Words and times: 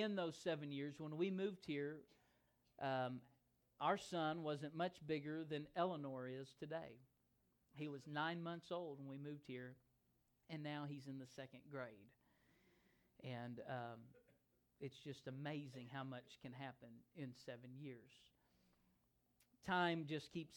in 0.00 0.16
those 0.16 0.36
seven 0.36 0.72
years, 0.72 0.94
when 0.98 1.16
we 1.16 1.30
moved 1.30 1.64
here, 1.66 1.98
um, 2.80 3.20
our 3.80 3.98
son 3.98 4.42
wasn't 4.42 4.74
much 4.74 4.96
bigger 5.06 5.44
than 5.44 5.66
Eleanor 5.76 6.28
is 6.28 6.48
today. 6.58 6.98
He 7.74 7.88
was 7.88 8.02
nine 8.06 8.42
months 8.42 8.72
old 8.72 8.98
when 8.98 9.08
we 9.08 9.18
moved 9.18 9.44
here, 9.46 9.76
and 10.48 10.62
now 10.62 10.84
he's 10.88 11.06
in 11.06 11.18
the 11.18 11.26
second 11.26 11.60
grade. 11.70 12.10
And 13.22 13.60
um, 13.68 14.00
it's 14.80 14.98
just 14.98 15.26
amazing 15.26 15.88
how 15.92 16.04
much 16.04 16.38
can 16.42 16.52
happen 16.52 16.88
in 17.16 17.32
seven 17.44 17.70
years. 17.78 18.10
Time 19.66 20.04
just 20.08 20.32
keeps 20.32 20.56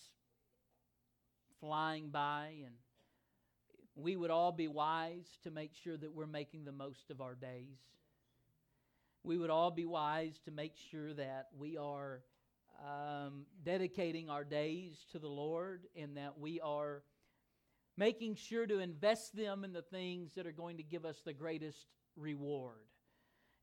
flying 1.59 2.09
by, 2.09 2.53
and 2.65 2.75
we 3.95 4.15
would 4.15 4.31
all 4.31 4.51
be 4.51 4.67
wise 4.67 5.27
to 5.43 5.51
make 5.51 5.71
sure 5.83 5.97
that 5.97 6.13
we're 6.13 6.27
making 6.27 6.63
the 6.63 6.71
most 6.71 7.09
of 7.09 7.19
our 7.21 7.35
days. 7.35 7.79
We 9.23 9.37
would 9.37 9.49
all 9.49 9.71
be 9.71 9.85
wise 9.85 10.39
to 10.45 10.51
make 10.51 10.73
sure 10.91 11.13
that 11.13 11.47
we 11.57 11.77
are 11.77 12.21
um, 12.81 13.45
dedicating 13.63 14.29
our 14.29 14.43
days 14.43 15.05
to 15.11 15.19
the 15.19 15.27
Lord 15.27 15.87
and 15.95 16.15
that 16.17 16.39
we 16.39 16.61
are 16.61 17.03
making 17.97 18.35
sure 18.35 18.65
to 18.65 18.79
invest 18.79 19.35
them 19.35 19.65
in 19.65 19.73
the 19.73 19.81
things 19.81 20.33
that 20.35 20.47
are 20.47 20.53
going 20.53 20.77
to 20.77 20.83
give 20.83 21.03
us 21.03 21.17
the 21.25 21.33
greatest 21.33 21.85
reward 22.15 22.79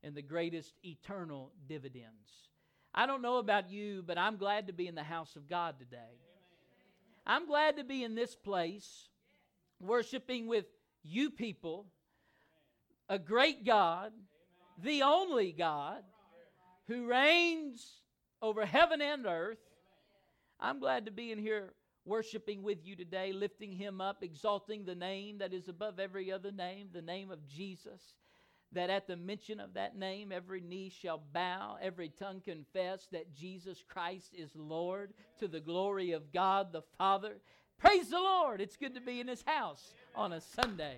and 0.03 0.13
the 0.13 0.21
greatest 0.21 0.73
eternal 0.83 1.51
dividends. 1.67 2.49
I 2.93 3.07
don't 3.07 3.23
know 3.23 3.37
about 3.37 3.71
you, 3.71 4.03
but 4.05 4.17
I'm 4.17 4.37
glad 4.37 4.67
to 4.67 4.73
be 4.73 4.87
in 4.87 4.95
the 4.95 5.03
house 5.03 5.35
of 5.35 5.49
God 5.49 5.79
today. 5.79 6.21
I'm 7.25 7.47
glad 7.47 7.77
to 7.77 7.83
be 7.83 8.03
in 8.03 8.15
this 8.15 8.35
place 8.35 9.09
worshiping 9.79 10.47
with 10.47 10.65
you 11.03 11.29
people, 11.29 11.87
a 13.09 13.19
great 13.19 13.65
God, 13.65 14.11
the 14.83 15.01
only 15.03 15.51
God 15.51 16.03
who 16.87 17.07
reigns 17.07 18.01
over 18.41 18.65
heaven 18.65 19.01
and 19.01 19.25
earth. 19.25 19.57
I'm 20.59 20.79
glad 20.79 21.05
to 21.05 21.11
be 21.11 21.31
in 21.31 21.37
here 21.39 21.73
worshiping 22.05 22.63
with 22.63 22.85
you 22.85 22.95
today, 22.95 23.33
lifting 23.33 23.71
him 23.71 23.99
up, 23.99 24.23
exalting 24.23 24.85
the 24.85 24.95
name 24.95 25.39
that 25.39 25.53
is 25.53 25.67
above 25.67 25.99
every 25.99 26.31
other 26.31 26.51
name, 26.51 26.87
the 26.93 27.01
name 27.01 27.31
of 27.31 27.47
Jesus. 27.47 28.15
That 28.73 28.89
at 28.89 29.07
the 29.07 29.15
mention 29.15 29.59
of 29.59 29.73
that 29.75 29.97
name, 29.97 30.31
every 30.31 30.61
knee 30.61 30.89
shall 30.89 31.21
bow, 31.33 31.77
every 31.81 32.09
tongue 32.09 32.41
confess 32.43 33.07
that 33.11 33.33
Jesus 33.33 33.83
Christ 33.87 34.33
is 34.37 34.51
Lord 34.55 35.13
to 35.39 35.47
the 35.47 35.61
glory 35.61 36.11
of 36.11 36.33
God 36.33 36.73
the 36.73 36.81
Father. 36.97 37.37
Praise 37.79 38.09
the 38.09 38.19
Lord. 38.19 38.59
It's 38.59 38.75
good 38.75 38.95
to 38.95 39.01
be 39.01 39.21
in 39.21 39.27
his 39.27 39.43
house 39.45 39.93
on 40.15 40.33
a 40.33 40.41
Sunday. 40.41 40.97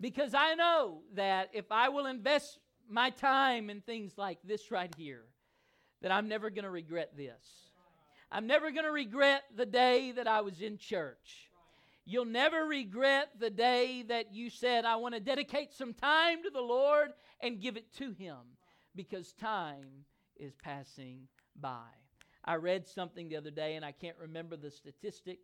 Because 0.00 0.34
I 0.34 0.54
know 0.54 1.00
that 1.14 1.50
if 1.52 1.70
I 1.70 1.88
will 1.88 2.06
invest 2.06 2.58
my 2.88 3.10
time 3.10 3.70
in 3.70 3.80
things 3.80 4.12
like 4.16 4.38
this 4.44 4.70
right 4.70 4.92
here, 4.96 5.24
that 6.02 6.12
I'm 6.12 6.28
never 6.28 6.50
going 6.50 6.64
to 6.64 6.70
regret 6.70 7.16
this. 7.16 7.70
I'm 8.30 8.46
never 8.46 8.70
going 8.70 8.84
to 8.84 8.92
regret 8.92 9.44
the 9.56 9.66
day 9.66 10.12
that 10.12 10.28
I 10.28 10.40
was 10.42 10.60
in 10.60 10.78
church. 10.78 11.50
You'll 12.04 12.24
never 12.24 12.64
regret 12.64 13.30
the 13.38 13.50
day 13.50 14.04
that 14.08 14.32
you 14.32 14.50
said, 14.50 14.84
I 14.84 14.96
want 14.96 15.14
to 15.14 15.20
dedicate 15.20 15.72
some 15.72 15.92
time 15.92 16.42
to 16.44 16.50
the 16.50 16.60
Lord 16.60 17.08
and 17.40 17.60
give 17.60 17.76
it 17.76 17.92
to 17.96 18.12
Him 18.12 18.36
because 18.94 19.32
time 19.32 20.04
is 20.36 20.52
passing 20.54 21.22
by. 21.60 21.88
I 22.44 22.56
read 22.56 22.86
something 22.86 23.28
the 23.28 23.36
other 23.36 23.50
day 23.50 23.74
and 23.74 23.84
I 23.84 23.90
can't 23.90 24.16
remember 24.20 24.56
the 24.56 24.70
statistic, 24.70 25.40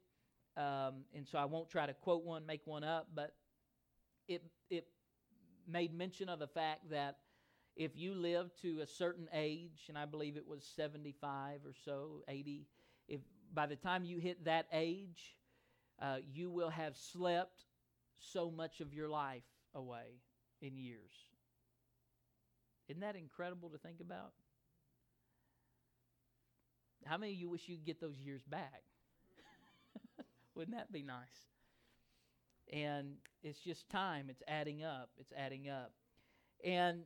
um, 0.56 1.02
and 1.14 1.26
so 1.26 1.38
I 1.38 1.46
won't 1.46 1.68
try 1.68 1.86
to 1.86 1.94
quote 1.94 2.24
one, 2.24 2.46
make 2.46 2.64
one 2.64 2.84
up, 2.84 3.08
but 3.12 3.34
it, 4.28 4.42
it 4.70 4.86
made 5.68 5.94
mention 5.94 6.28
of 6.28 6.38
the 6.38 6.48
fact 6.48 6.90
that 6.90 7.18
if 7.76 7.96
you 7.96 8.14
live 8.14 8.50
to 8.62 8.80
a 8.80 8.86
certain 8.86 9.28
age, 9.32 9.86
and 9.88 9.98
I 9.98 10.04
believe 10.06 10.36
it 10.36 10.46
was 10.46 10.64
75 10.64 11.60
or 11.66 11.74
so, 11.84 12.22
80, 12.28 12.66
if 13.08 13.20
by 13.54 13.66
the 13.66 13.76
time 13.76 14.04
you 14.04 14.18
hit 14.18 14.44
that 14.44 14.66
age, 14.72 15.36
uh, 16.00 16.18
you 16.32 16.50
will 16.50 16.70
have 16.70 16.96
slept 16.96 17.64
so 18.18 18.50
much 18.50 18.80
of 18.80 18.94
your 18.94 19.08
life 19.08 19.44
away 19.74 20.20
in 20.62 20.76
years. 20.78 21.12
Isn't 22.88 23.00
that 23.00 23.16
incredible 23.16 23.70
to 23.70 23.78
think 23.78 24.00
about? 24.00 24.32
How 27.04 27.16
many 27.18 27.32
of 27.32 27.38
you 27.38 27.48
wish 27.48 27.68
you 27.68 27.76
could 27.76 27.84
get 27.86 28.00
those 28.00 28.18
years 28.18 28.42
back? 28.44 28.82
Wouldn't 30.54 30.76
that 30.76 30.92
be 30.92 31.02
nice? 31.02 31.51
And 32.72 33.16
it's 33.42 33.58
just 33.58 33.88
time. 33.90 34.26
It's 34.30 34.42
adding 34.48 34.82
up. 34.82 35.10
It's 35.18 35.32
adding 35.36 35.68
up. 35.68 35.92
And 36.64 37.02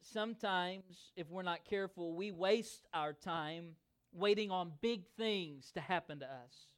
sometimes, 0.00 1.12
if 1.16 1.30
we're 1.30 1.42
not 1.42 1.64
careful, 1.64 2.14
we 2.14 2.32
waste 2.32 2.86
our 2.92 3.12
time 3.12 3.76
waiting 4.12 4.50
on 4.50 4.72
big 4.80 5.02
things 5.16 5.70
to 5.72 5.80
happen 5.80 6.20
to 6.20 6.26
us. 6.26 6.68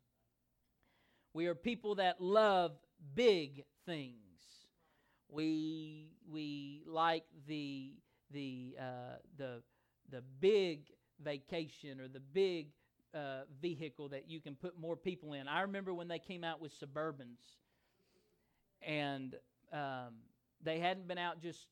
We 1.32 1.46
are 1.46 1.54
people 1.54 1.96
that 1.96 2.20
love 2.20 2.72
big 3.14 3.64
things. 3.84 4.14
We, 5.28 6.12
we 6.30 6.82
like 6.86 7.24
the, 7.46 7.92
the, 8.30 8.76
uh, 8.80 9.16
the, 9.36 9.62
the 10.10 10.22
big 10.40 10.86
vacation 11.22 12.00
or 12.00 12.08
the 12.08 12.20
big 12.20 12.68
uh, 13.14 13.42
vehicle 13.60 14.08
that 14.10 14.30
you 14.30 14.40
can 14.40 14.54
put 14.54 14.78
more 14.78 14.96
people 14.96 15.32
in. 15.32 15.48
I 15.48 15.62
remember 15.62 15.92
when 15.92 16.08
they 16.08 16.18
came 16.18 16.44
out 16.44 16.60
with 16.60 16.72
Suburbans, 16.78 17.40
and 18.86 19.34
um, 19.72 20.14
they 20.62 20.78
hadn't 20.78 21.06
been 21.08 21.18
out 21.18 21.42
just 21.42 21.66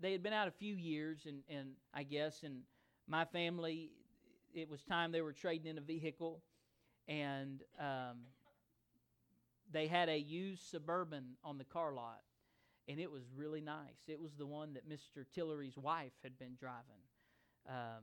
they 0.00 0.12
had 0.12 0.22
been 0.22 0.32
out 0.32 0.48
a 0.48 0.52
few 0.52 0.74
years, 0.74 1.26
and, 1.26 1.42
and 1.48 1.70
I 1.92 2.02
guess, 2.02 2.42
and 2.42 2.62
my 3.06 3.24
family, 3.24 3.90
it 4.52 4.68
was 4.68 4.82
time 4.82 5.12
they 5.12 5.20
were 5.20 5.32
trading 5.32 5.70
in 5.70 5.78
a 5.78 5.80
vehicle, 5.80 6.42
and 7.06 7.62
um, 7.78 8.18
they 9.72 9.86
had 9.86 10.08
a 10.08 10.18
used 10.18 10.68
Suburban 10.68 11.36
on 11.44 11.58
the 11.58 11.64
car 11.64 11.94
lot, 11.94 12.22
and 12.88 12.98
it 12.98 13.10
was 13.10 13.22
really 13.36 13.60
nice. 13.60 14.02
It 14.08 14.20
was 14.20 14.32
the 14.36 14.46
one 14.46 14.74
that 14.74 14.88
Mr. 14.88 15.24
Tillery's 15.32 15.76
wife 15.76 16.12
had 16.22 16.38
been 16.38 16.56
driving 16.58 17.04
um, 17.68 18.02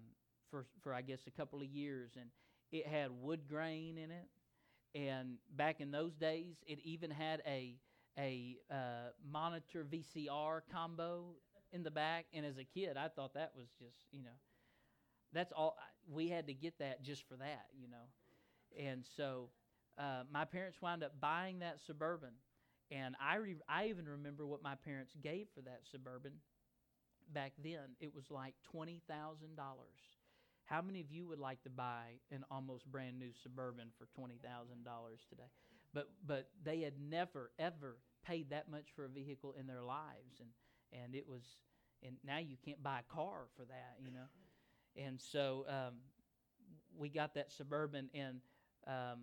for, 0.50 0.66
for, 0.82 0.94
I 0.94 1.02
guess, 1.02 1.20
a 1.28 1.32
couple 1.32 1.62
of 1.62 1.68
years, 1.68 2.12
and 2.20 2.30
it 2.72 2.88
had 2.88 3.12
wood 3.12 3.42
grain 3.50 3.98
in 3.98 4.12
it. 4.12 4.28
And 4.94 5.36
back 5.56 5.80
in 5.80 5.92
those 5.92 6.16
days, 6.16 6.56
it 6.68 6.80
even 6.84 7.12
had 7.12 7.42
a 7.46 7.76
a 8.18 8.58
uh, 8.72 9.12
monitor 9.32 9.86
VCR 9.90 10.64
combo 10.72 11.36
in 11.72 11.84
the 11.84 11.92
back. 11.92 12.26
And 12.34 12.46
as 12.46 12.58
a 12.58 12.64
kid, 12.64 12.98
I 12.98 13.08
thought 13.08 13.34
that 13.36 13.52
was 13.56 13.68
just, 13.80 13.98
you 14.12 14.24
know, 14.24 14.38
that's 15.34 15.52
all. 15.54 15.78
We 16.12 16.30
had 16.30 16.48
to 16.48 16.54
get 16.54 16.80
that 16.80 17.04
just 17.04 17.28
for 17.28 17.36
that, 17.38 17.68
you 17.80 17.88
know. 17.88 18.08
And 18.80 19.06
so 19.18 19.50
uh, 19.98 20.24
my 20.32 20.46
parents 20.46 20.82
wound 20.82 21.04
up 21.04 21.20
buying 21.22 21.60
that 21.60 21.80
Suburban. 21.86 22.32
And 22.92 23.16
I, 23.22 23.36
re- 23.38 23.56
I 23.70 23.88
even 23.88 24.08
remember 24.08 24.46
what 24.48 24.64
my 24.64 24.76
parents 24.76 25.14
gave 25.24 25.48
for 25.56 25.62
that 25.62 25.82
Suburban 25.92 26.34
back 27.34 27.54
then. 27.64 27.96
It 28.00 28.14
was 28.14 28.26
like 28.32 28.56
$20,000. 28.72 29.96
How 30.66 30.82
many 30.82 31.02
of 31.02 31.12
you 31.12 31.28
would 31.28 31.40
like 31.40 31.62
to 31.64 31.70
buy 31.70 32.20
an 32.32 32.46
almost 32.52 32.92
brand 32.92 33.20
new 33.20 33.32
Suburban 33.44 33.90
for 33.98 34.08
$20,000 34.16 35.20
today? 35.30 35.52
But, 35.94 36.10
but 36.26 36.50
they 36.64 36.82
had 36.82 36.94
never, 37.00 37.52
ever 37.60 37.98
paid 38.26 38.52
that 38.52 38.70
much 38.70 38.88
for 38.96 39.06
a 39.06 39.10
vehicle 39.10 39.56
in 39.60 39.68
their 39.68 39.82
lives. 39.84 40.40
And 40.40 40.50
and 40.94 41.16
it 41.16 41.28
was 41.28 41.42
and 42.04 42.16
now 42.26 42.38
you 42.40 42.58
can't 42.66 42.82
buy 42.84 43.00
a 43.00 43.14
car 43.14 43.44
for 43.56 43.64
that 43.66 43.96
you 44.04 44.12
know? 44.12 44.28
And 44.98 45.20
so 45.22 45.66
um, 45.70 45.96
we 46.98 47.10
got 47.10 47.36
that 47.36 47.52
suburban 47.52 48.10
and 48.14 48.42
um, 48.88 49.20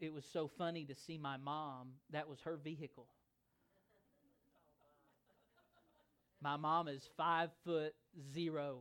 it 0.00 0.12
was 0.12 0.24
so 0.24 0.48
funny 0.48 0.84
to 0.84 0.94
see 0.94 1.16
my 1.18 1.36
mom 1.36 1.92
that 2.10 2.28
was 2.28 2.40
her 2.40 2.56
vehicle. 2.56 3.06
My 6.40 6.56
mom 6.56 6.88
is 6.88 7.08
five 7.16 7.50
foot 7.64 7.94
zero. 8.32 8.80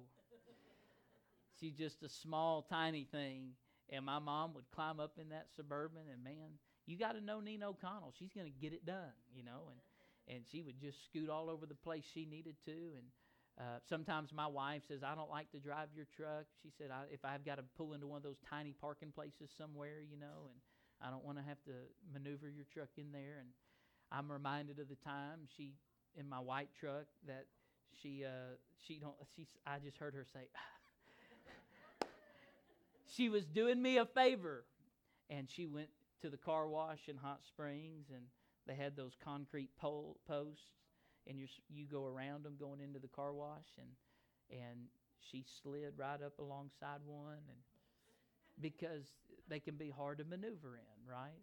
She's 1.60 1.74
just 1.76 2.02
a 2.02 2.10
small 2.10 2.64
tiny 2.64 3.04
thing. 3.04 3.52
And 3.90 4.06
my 4.06 4.20
mom 4.20 4.54
would 4.56 4.70
climb 4.72 5.00
up 5.00 5.18
in 5.20 5.30
that 5.30 5.48
suburban 5.56 6.04
and 6.12 6.24
man 6.24 6.58
you 6.86 6.98
got 6.98 7.14
to 7.14 7.22
know 7.22 7.40
nina 7.40 7.70
o'connell 7.70 8.14
she's 8.18 8.34
going 8.34 8.46
to 8.46 8.60
get 8.60 8.74
it 8.74 8.86
done 8.86 9.14
you 9.34 9.44
know 9.44 9.70
and 9.70 9.80
and 10.28 10.44
she 10.50 10.62
would 10.62 10.80
just 10.80 11.04
scoot 11.06 11.30
all 11.30 11.50
over 11.50 11.66
the 11.66 11.76
place 11.76 12.04
she 12.14 12.26
needed 12.26 12.56
to. 12.66 12.72
And 12.72 13.06
uh, 13.60 13.80
sometimes 13.88 14.32
my 14.34 14.48
wife 14.48 14.84
says, 14.88 15.02
I 15.04 15.16
don't 15.16 15.30
like 15.30 15.52
to 15.52 15.60
drive 15.60 15.90
your 15.96 16.06
truck. 16.16 16.46
She 16.62 16.72
said, 16.78 16.90
I, 16.92 17.04
if 17.12 17.26
I've 17.26 17.46
got 17.46 17.56
to 17.56 17.64
pull 17.78 17.94
into 17.94 18.08
one 18.08 18.18
of 18.18 18.24
those 18.24 18.40
tiny 18.50 18.74
parking 18.80 19.12
places 19.12 19.50
somewhere, 19.58 20.02
you 20.10 20.18
know, 20.18 20.50
and 20.50 20.60
I 21.02 21.10
don't 21.10 21.24
want 21.24 21.38
to 21.38 21.44
have 21.44 21.62
to 21.66 21.72
maneuver 22.14 22.50
your 22.50 22.66
truck 22.74 22.90
in 22.98 23.12
there. 23.12 23.38
And 23.40 23.50
I'm 24.12 24.32
reminded 24.32 24.80
of 24.80 24.90
the 24.90 24.96
time 24.96 25.48
she, 25.58 25.74
in 26.16 26.30
my 26.30 26.40
white 26.40 26.70
truck, 26.80 27.06
that 27.28 27.46
she, 28.02 28.24
uh, 28.26 28.56
she 28.88 29.00
don't, 29.00 29.16
she, 29.36 29.48
I 29.66 29.80
just 29.80 29.98
heard 29.98 30.14
her 30.14 30.26
say, 30.32 30.42
she 33.16 33.30
was 33.30 33.46
doing 33.46 33.82
me 33.82 33.98
a 33.98 34.06
favor. 34.06 34.66
And 35.30 35.50
she 35.50 35.66
went 35.66 35.88
to 36.22 36.30
the 36.30 36.38
car 36.38 36.68
wash 36.68 37.08
in 37.08 37.18
Hot 37.18 37.42
Springs 37.46 38.08
and 38.14 38.24
they 38.68 38.76
had 38.76 38.96
those 38.96 39.14
concrete 39.24 39.70
pole 39.78 40.18
posts, 40.28 40.64
and 41.28 41.38
you 41.38 41.48
you 41.70 41.86
go 41.86 42.06
around 42.06 42.44
them 42.44 42.56
going 42.60 42.80
into 42.80 43.00
the 43.00 43.08
car 43.08 43.34
wash, 43.34 43.66
and 43.78 43.90
and 44.52 44.80
she 45.32 45.44
slid 45.62 45.94
right 45.98 46.22
up 46.22 46.38
alongside 46.40 47.00
one, 47.06 47.42
and 47.48 47.58
because 48.60 49.06
they 49.50 49.60
can 49.60 49.76
be 49.76 49.90
hard 49.90 50.20
to 50.20 50.24
maneuver 50.24 50.78
in, 50.78 51.10
right? 51.10 51.42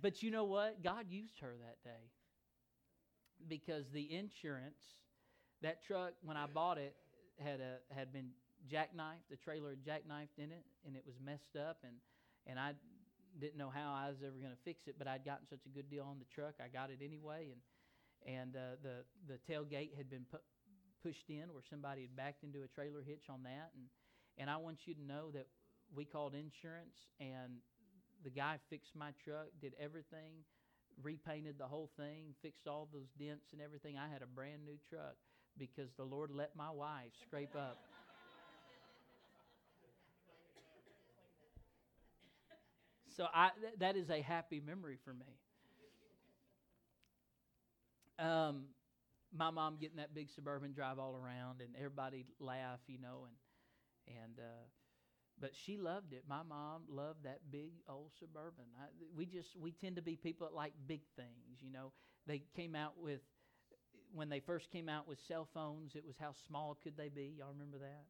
But 0.00 0.22
you 0.22 0.30
know 0.30 0.44
what? 0.44 0.82
God 0.82 1.06
used 1.08 1.38
her 1.40 1.54
that 1.60 1.82
day 1.84 2.10
because 3.48 3.84
the 3.92 4.12
insurance, 4.12 4.82
that 5.62 5.84
truck 5.84 6.12
when 6.22 6.36
I 6.36 6.46
bought 6.46 6.78
it 6.78 6.94
had 7.38 7.60
a 7.60 7.94
had 7.94 8.12
been 8.12 8.30
jackknifed. 8.70 9.28
The 9.30 9.36
trailer 9.36 9.76
jackknifed 9.76 10.38
in 10.38 10.50
it, 10.50 10.64
and 10.84 10.96
it 10.96 11.04
was 11.06 11.14
messed 11.24 11.56
up, 11.56 11.78
and 11.84 11.94
and 12.46 12.58
I 12.58 12.72
didn't 13.40 13.58
know 13.58 13.70
how 13.70 13.92
I 13.94 14.08
was 14.08 14.18
ever 14.24 14.36
going 14.36 14.52
to 14.52 14.64
fix 14.64 14.86
it, 14.86 14.96
but 14.98 15.06
I'd 15.08 15.24
gotten 15.24 15.46
such 15.48 15.66
a 15.66 15.68
good 15.68 15.90
deal 15.90 16.04
on 16.04 16.18
the 16.18 16.26
truck, 16.34 16.54
I 16.62 16.68
got 16.68 16.90
it 16.90 17.00
anyway, 17.04 17.52
and 17.52 17.60
and 18.26 18.56
uh, 18.56 18.80
the 18.82 19.04
the 19.28 19.38
tailgate 19.50 19.96
had 19.96 20.10
been 20.10 20.24
pu- 20.30 20.42
pushed 21.02 21.28
in 21.28 21.52
where 21.52 21.62
somebody 21.68 22.02
had 22.02 22.16
backed 22.16 22.42
into 22.42 22.62
a 22.62 22.68
trailer 22.68 23.02
hitch 23.06 23.28
on 23.28 23.42
that, 23.44 23.70
and 23.74 23.84
and 24.38 24.50
I 24.50 24.56
want 24.56 24.86
you 24.86 24.94
to 24.94 25.02
know 25.02 25.30
that 25.32 25.46
we 25.94 26.04
called 26.04 26.34
insurance, 26.34 26.96
and 27.20 27.60
the 28.24 28.30
guy 28.30 28.58
fixed 28.70 28.96
my 28.96 29.12
truck, 29.22 29.48
did 29.60 29.74
everything, 29.78 30.42
repainted 31.02 31.58
the 31.58 31.66
whole 31.66 31.90
thing, 31.96 32.34
fixed 32.42 32.66
all 32.66 32.88
those 32.92 33.08
dents 33.18 33.52
and 33.52 33.60
everything. 33.60 33.96
I 33.96 34.08
had 34.08 34.22
a 34.22 34.26
brand 34.26 34.64
new 34.64 34.78
truck 34.88 35.16
because 35.58 35.90
the 35.96 36.04
Lord 36.04 36.30
let 36.30 36.56
my 36.56 36.70
wife 36.70 37.12
scrape 37.26 37.54
up. 37.54 37.78
so 43.16 43.26
I 43.32 43.50
th- 43.60 43.74
that 43.78 43.96
is 43.96 44.10
a 44.10 44.20
happy 44.20 44.60
memory 44.60 44.98
for 45.04 45.14
me. 45.14 45.26
Um, 48.18 48.64
my 49.36 49.50
mom 49.50 49.76
getting 49.80 49.96
that 49.96 50.14
big 50.14 50.30
suburban 50.30 50.72
drive 50.72 50.98
all 50.98 51.16
around, 51.16 51.60
and 51.60 51.74
everybody 51.76 52.26
laugh, 52.40 52.80
you 52.86 52.98
know, 52.98 53.26
and 53.26 54.16
and 54.24 54.38
uh, 54.38 54.64
but 55.40 55.52
she 55.54 55.76
loved 55.76 56.12
it. 56.12 56.24
My 56.28 56.42
mom 56.42 56.82
loved 56.88 57.24
that 57.24 57.40
big 57.50 57.72
old 57.88 58.12
suburban. 58.18 58.64
I, 58.80 58.86
we 59.16 59.26
just 59.26 59.56
we 59.58 59.72
tend 59.72 59.96
to 59.96 60.02
be 60.02 60.16
people 60.16 60.46
that 60.46 60.54
like 60.54 60.72
big 60.86 61.02
things, 61.16 61.60
you 61.60 61.70
know. 61.70 61.92
They 62.26 62.42
came 62.54 62.74
out 62.74 62.94
with 62.98 63.20
when 64.12 64.28
they 64.28 64.40
first 64.40 64.70
came 64.70 64.88
out 64.88 65.08
with 65.08 65.18
cell 65.26 65.48
phones. 65.52 65.94
It 65.94 66.04
was 66.06 66.16
how 66.20 66.32
small 66.46 66.78
could 66.82 66.96
they 66.96 67.08
be? 67.08 67.34
Y'all 67.38 67.52
remember 67.52 67.78
that? 67.78 68.04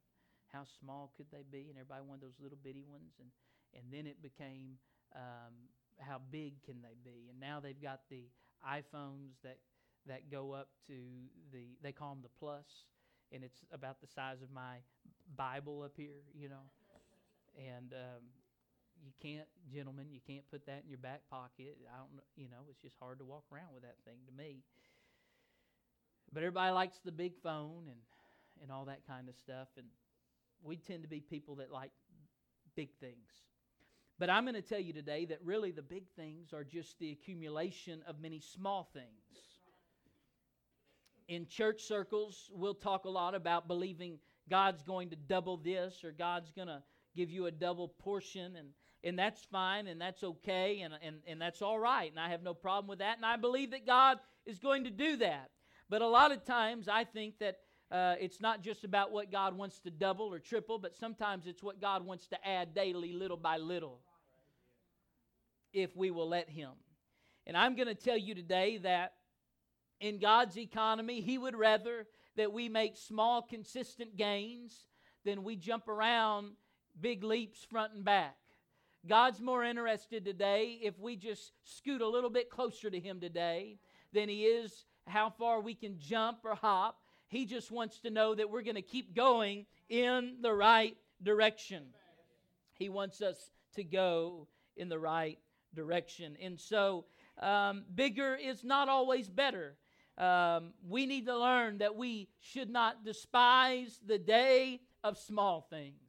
How 0.53 0.65
small 0.81 1.13
could 1.17 1.27
they 1.33 1.43
be? 1.51 1.67
And 1.69 1.79
everybody 1.79 2.03
wanted 2.07 2.23
those 2.23 2.39
little 2.41 2.59
bitty 2.63 2.85
ones, 2.89 3.15
and 3.21 3.31
and 3.75 3.85
then 3.93 4.07
it 4.07 4.23
became 4.23 4.79
um, 5.15 5.53
how 5.99 6.21
big 6.31 6.63
can 6.65 6.83
they 6.83 6.97
be? 7.05 7.29
And 7.31 7.41
now 7.41 7.61
they've 7.61 7.81
got 7.81 8.01
the 8.11 8.25
iPhones 8.67 9.41
that 9.43 9.59
that 10.07 10.31
go 10.31 10.53
up 10.53 10.69
to 10.87 10.95
the 11.53 11.77
they 11.83 11.93
call 11.93 12.11
them 12.15 12.23
the 12.23 12.31
plus, 12.39 12.67
and 13.33 13.43
it's 13.43 13.59
about 13.73 14.01
the 14.01 14.07
size 14.07 14.43
of 14.43 14.51
my 14.53 14.77
Bible 15.37 15.83
up 15.83 15.93
here, 15.97 16.23
you 16.35 16.49
know. 16.49 16.71
And 17.57 17.95
um, 17.95 18.23
you 19.03 19.13
can't, 19.23 19.49
gentlemen, 19.73 20.09
you 20.11 20.21
can't 20.27 20.45
put 20.51 20.67
that 20.67 20.83
in 20.85 20.91
your 20.91 20.99
back 20.99 21.23
pocket. 21.31 21.79
I 21.93 21.97
don't, 21.99 22.11
you 22.37 22.49
know, 22.49 22.69
it's 22.69 22.81
just 22.81 22.97
hard 23.01 23.19
to 23.19 23.25
walk 23.25 23.45
around 23.53 23.73
with 23.73 23.83
that 23.83 23.97
thing 24.05 24.19
to 24.27 24.33
me. 24.37 24.59
But 26.33 26.43
everybody 26.43 26.73
likes 26.73 26.99
the 27.05 27.13
big 27.13 27.33
phone 27.43 27.85
and 27.89 28.01
and 28.63 28.73
all 28.73 28.87
that 28.87 29.07
kind 29.07 29.29
of 29.29 29.37
stuff, 29.37 29.69
and 29.77 29.87
we 30.63 30.77
tend 30.77 31.03
to 31.03 31.09
be 31.09 31.21
people 31.21 31.57
that 31.57 31.71
like 31.71 31.91
big 32.75 32.89
things. 33.01 33.29
But 34.19 34.31
I'm 34.31 34.45
going 34.45 34.55
to 34.55 34.63
tell 34.63 34.81
you 34.81 34.93
today 34.93 35.27
that 35.27 35.39
really 35.45 35.73
the 35.73 35.83
big 35.83 36.05
things 36.17 36.53
are 36.53 36.65
just 36.65 36.99
the 36.99 37.13
accumulation 37.13 38.03
of 38.09 38.21
many 38.21 38.41
small 38.41 38.89
things 38.93 39.27
in 41.29 41.47
church 41.47 41.83
circles, 41.83 42.51
we'll 42.53 42.75
talk 42.75 43.05
a 43.05 43.11
lot 43.11 43.35
about 43.35 43.67
believing 43.67 44.19
God's 44.49 44.83
going 44.83 45.11
to 45.11 45.17
double 45.17 45.57
this 45.57 46.05
or 46.05 46.13
God's 46.13 46.51
going 46.53 46.69
to 46.69 46.83
give 47.17 47.31
you 47.31 47.47
a 47.47 47.51
double 47.51 47.89
portion, 47.89 48.57
and, 48.57 48.69
and 49.03 49.19
that's 49.19 49.43
fine 49.45 49.87
and 49.87 50.01
that's 50.01 50.23
okay 50.23 50.83
and, 50.83 50.95
and, 51.03 51.17
and 51.27 51.41
that's 51.41 51.63
all 51.63 51.79
right. 51.79 52.11
And 52.11 52.21
I 52.21 52.29
have 52.29 52.43
no 52.43 52.55
problem 52.55 52.89
with 52.89 53.01
that. 53.01 53.17
And 53.17 53.27
I 53.27 53.37
believe 53.37 53.71
that 53.73 53.87
God 53.87 54.19
is 54.45 54.59
going 54.59 54.85
to 54.85 54.91
do 54.91 55.17
that. 55.19 55.51
But 55.89 56.03
a 56.03 56.07
lot 56.07 56.33
of 56.33 56.45
times, 56.45 56.89
I 56.89 57.05
think 57.05 57.39
that 57.39 57.59
uh, 57.91 58.17
it's 58.21 58.41
not 58.41 58.63
just 58.63 58.85
about 58.85 59.13
what 59.13 59.31
God 59.31 59.57
wants 59.57 59.79
to 59.81 59.91
double 59.91 60.33
or 60.33 60.39
triple, 60.39 60.79
but 60.79 60.97
sometimes 60.97 61.47
it's 61.47 61.63
what 61.63 61.81
God 61.81 62.05
wants 62.05 62.27
to 62.29 62.49
add 62.49 62.75
daily, 62.75 63.13
little 63.13 63.37
by 63.37 63.57
little, 63.57 64.01
if 65.73 65.95
we 65.97 66.11
will 66.11 66.29
let 66.29 66.49
Him. 66.49 66.71
And 67.47 67.57
I'm 67.57 67.77
going 67.77 67.89
to 67.89 67.95
tell 67.95 68.17
you 68.17 68.35
today 68.35 68.79
that 68.79 69.13
in 70.01 70.19
God's 70.19 70.59
economy, 70.59 71.21
He 71.21 71.39
would 71.39 71.57
rather 71.57 72.07
that 72.37 72.53
we 72.53 72.69
make 72.69 72.97
small, 72.97 73.43
consistent 73.43 74.17
gains 74.17 74.87
than 75.25 75.43
we 75.43 75.57
jump 75.57 75.89
around 75.89 76.53
big 77.01 77.25
leaps 77.25 77.65
front 77.65 77.95
and 77.95 78.05
back. 78.05 78.37
God's 79.07 79.41
more 79.41 79.63
interested 79.63 80.25
today 80.25 80.79
if 80.83 80.99
we 80.99 81.17
just 81.17 81.53
scoot 81.65 82.01
a 82.01 82.09
little 82.09 82.31
bit 82.31 82.51
closer 82.51 82.91
to 82.91 82.99
Him 82.99 83.21
today 83.21 83.79
than 84.13 84.29
He 84.29 84.45
is 84.45 84.85
how 85.07 85.31
far 85.31 85.61
we 85.61 85.75
can 85.75 85.99
jump 85.99 86.39
or 86.45 86.55
hop. 86.55 86.99
He 87.29 87.47
just 87.47 87.71
wants 87.71 88.01
to 88.01 88.11
know 88.11 88.35
that 88.35 88.51
we're 88.51 88.63
going 88.63 88.77
to 88.77 88.83
keep 88.83 89.15
going 89.15 89.67
in 89.89 90.39
the 90.41 90.53
right 90.53 90.97
direction. 91.23 91.85
He 92.75 92.89
wants 92.89 93.23
us 93.23 93.37
to 93.75 93.85
go 93.85 94.49
in 94.77 94.89
the 94.89 94.99
right 94.99 95.39
direction. 95.77 96.37
And 96.43 96.59
so, 96.59 97.05
um, 97.41 97.85
bigger 97.95 98.35
is 98.35 98.65
not 98.65 98.89
always 98.89 99.29
better. 99.29 99.77
Um, 100.19 100.73
we 100.89 101.07
need 101.07 101.27
to 101.27 101.39
learn 101.39 101.79
that 101.79 101.95
we 101.95 102.29
should 102.41 102.71
not 102.71 103.05
despise 103.05 104.01
the 104.05 104.19
day 104.19 104.81
of 105.05 105.19
small 105.19 105.61
things. 105.61 106.01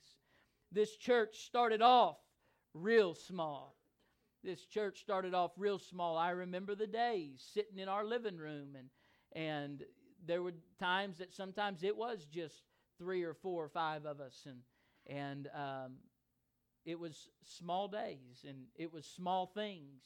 This 0.72 0.96
church 0.96 1.46
started 1.46 1.82
off 1.82 2.18
real 2.74 3.14
small. 3.14 3.76
This 4.44 4.66
church 4.66 5.00
started 5.02 5.34
off 5.34 5.52
real 5.58 5.80
small. 5.80 6.18
I 6.18 6.30
remember 6.30 6.76
the 6.76 6.88
days 6.88 7.46
sitting 7.54 7.80
in 7.80 7.90
our 7.90 8.06
living 8.06 8.38
room, 8.38 8.76
and 8.78 8.90
and 9.34 9.84
there 10.26 10.42
were 10.42 10.54
times 10.80 11.18
that 11.18 11.34
sometimes 11.34 11.84
it 11.84 11.96
was 11.96 12.26
just 12.26 12.64
three 12.98 13.24
or 13.24 13.34
four 13.34 13.66
or 13.66 13.70
five 13.70 14.06
of 14.06 14.22
us, 14.22 14.46
and 14.46 14.60
and 15.08 15.48
um, 15.54 15.96
it 16.88 17.00
was 17.00 17.30
small 17.44 17.88
days, 17.88 18.44
and 18.48 18.66
it 18.76 18.92
was 18.92 19.06
small 19.06 19.46
things 19.46 20.02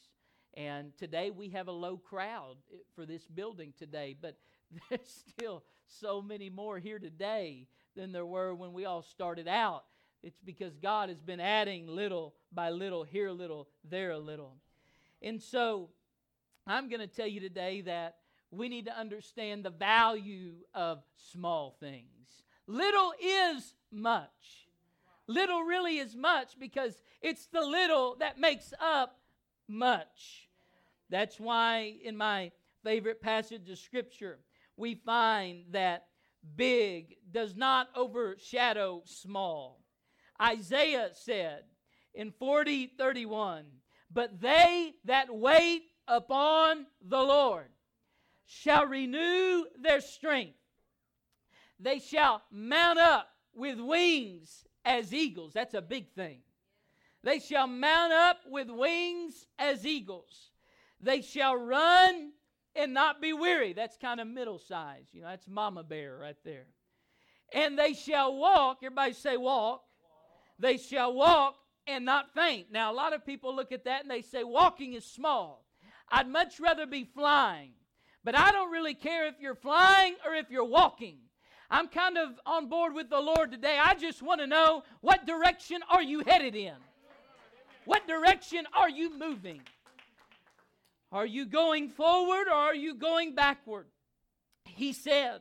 and 0.56 0.95
today 0.98 1.31
we 1.31 1.50
have 1.50 1.68
a 1.68 1.72
low 1.72 1.98
crowd 1.98 2.57
eh, 2.74 2.78
for 2.94 3.06
this 3.06 3.25
building 3.25 3.74
today, 3.78 4.16
but 4.19 4.38
there's 4.89 5.24
still 5.30 5.63
so 5.88 6.22
many 6.22 6.50
more 6.50 6.80
here 6.80 7.00
today 7.00 7.67
than 7.96 8.12
there 8.12 8.25
were 8.25 8.53
when 8.53 8.74
we 8.74 8.86
all 8.86 9.01
started 9.01 9.48
out. 9.48 9.86
It's 10.24 10.39
because 10.39 10.77
God 10.77 11.10
has 11.10 11.22
been 11.22 11.39
adding 11.39 11.88
little 11.88 12.36
by 12.51 12.70
little, 12.70 13.03
here 13.03 13.27
a 13.27 13.34
little, 13.34 13.70
there 13.89 14.12
a 14.12 14.20
little. 14.20 14.58
And 15.22 15.41
so 15.41 15.89
I'm 16.67 16.89
going 16.89 17.00
to 17.00 17.08
tell 17.08 17.27
you 17.27 17.39
today 17.39 17.82
that 17.82 18.17
we 18.51 18.70
need 18.70 18.86
to 18.86 18.98
understand 18.98 19.63
the 19.63 19.70
value 19.70 20.53
of 20.74 21.01
small 21.32 21.75
things. 21.79 22.06
Little 22.67 23.13
is 23.22 23.74
much. 23.91 24.67
Little 25.28 25.62
really 25.62 25.98
is 25.98 26.16
much 26.16 26.60
because 26.60 27.01
it's 27.22 27.48
the 27.48 27.62
little 27.62 28.16
that 28.20 28.40
makes 28.40 28.74
up 28.82 29.20
much. 29.68 30.50
That's 31.10 31.40
why, 31.40 31.96
in 32.04 32.18
my 32.18 32.51
favorite 32.84 33.22
passage 33.22 33.70
of 33.70 33.78
Scripture, 33.78 34.40
we 34.78 34.96
find 34.96 35.66
that 35.72 36.08
big 36.56 37.18
does 37.32 37.56
not 37.56 37.90
overshadow 37.96 39.04
small. 39.06 39.82
Isaiah 40.42 41.10
said 41.13 41.63
in 42.13 42.32
40 42.32 42.88
31, 42.98 43.66
But 44.12 44.42
they 44.42 44.94
that 45.06 45.34
wait 45.34 45.84
upon 46.08 46.88
the 47.01 47.22
Lord 47.22 47.70
shall 48.46 48.86
renew 48.86 49.66
their 49.80 50.01
strength. 50.01 50.58
They 51.80 52.00
shall 52.00 52.42
mount 52.51 53.00
up 53.00 53.30
with 53.54 53.80
wings 53.80 54.66
as 54.86 55.14
eagles. 55.14 55.54
That's 55.54 55.74
a 55.74 55.82
big 55.82 56.12
thing. 56.14 56.40
They 57.24 57.40
shall 57.40 57.68
mount 57.68 58.14
up 58.14 58.38
with 58.48 58.70
wings 58.70 59.46
as 59.60 59.86
eagles. 59.86 60.52
They 61.00 61.22
shall 61.22 61.56
run 61.56 62.32
and 62.76 62.94
not 62.94 63.22
be 63.22 63.34
weary. 63.34 63.74
That's 63.74 63.98
kind 63.98 64.20
of 64.20 64.28
middle 64.28 64.60
size. 64.60 65.06
You 65.12 65.22
know, 65.22 65.28
that's 65.28 65.48
mama 65.48 65.84
bear 65.84 66.18
right 66.18 66.38
there. 66.44 66.66
And 67.54 67.78
they 67.78 67.94
shall 67.94 68.36
walk. 68.36 68.80
Everybody 68.82 69.14
say 69.14 69.38
walk. 69.38 69.84
They 70.58 70.78
shall 70.78 71.14
walk 71.14 71.56
and 71.88 72.06
not 72.06 72.34
faint. 72.34 72.72
Now, 72.72 72.92
a 72.92 72.96
lot 72.96 73.14
of 73.14 73.26
people 73.26 73.56
look 73.56 73.72
at 73.72 73.86
that 73.86 74.02
and 74.02 74.12
they 74.12 74.22
say 74.22 74.44
walking 74.44 74.94
is 74.94 75.06
small. 75.06 75.66
I'd 76.10 76.28
much 76.28 76.60
rather 76.60 76.86
be 76.86 77.04
flying. 77.04 77.72
But 78.24 78.38
I 78.38 78.52
don't 78.52 78.72
really 78.72 78.94
care 78.94 79.28
if 79.28 79.36
you're 79.40 79.56
flying 79.56 80.16
or 80.26 80.36
if 80.36 80.50
you're 80.50 80.64
walking. 80.64 81.18
I'm 81.72 81.88
kind 81.88 82.18
of 82.18 82.32
on 82.46 82.68
board 82.68 82.94
with 82.94 83.10
the 83.10 83.22
Lord 83.22 83.50
today. 83.50 83.80
I 83.82 83.96
just 83.96 84.22
want 84.22 84.42
to 84.42 84.48
know 84.48 84.84
what 85.00 85.25
direction 85.25 85.80
are 85.90 86.04
you 86.04 86.22
headed 86.28 86.54
in? 86.54 86.75
What 87.86 88.06
direction 88.10 88.66
are 88.74 88.90
you 88.90 89.18
moving? 89.18 89.62
Are 91.13 91.25
you 91.25 91.46
going 91.46 91.88
forward 91.88 92.48
or 92.48 92.56
are 92.56 92.75
you 92.75 92.94
going 92.96 93.36
backward? 93.36 93.86
He 94.66 94.92
said, 94.92 95.40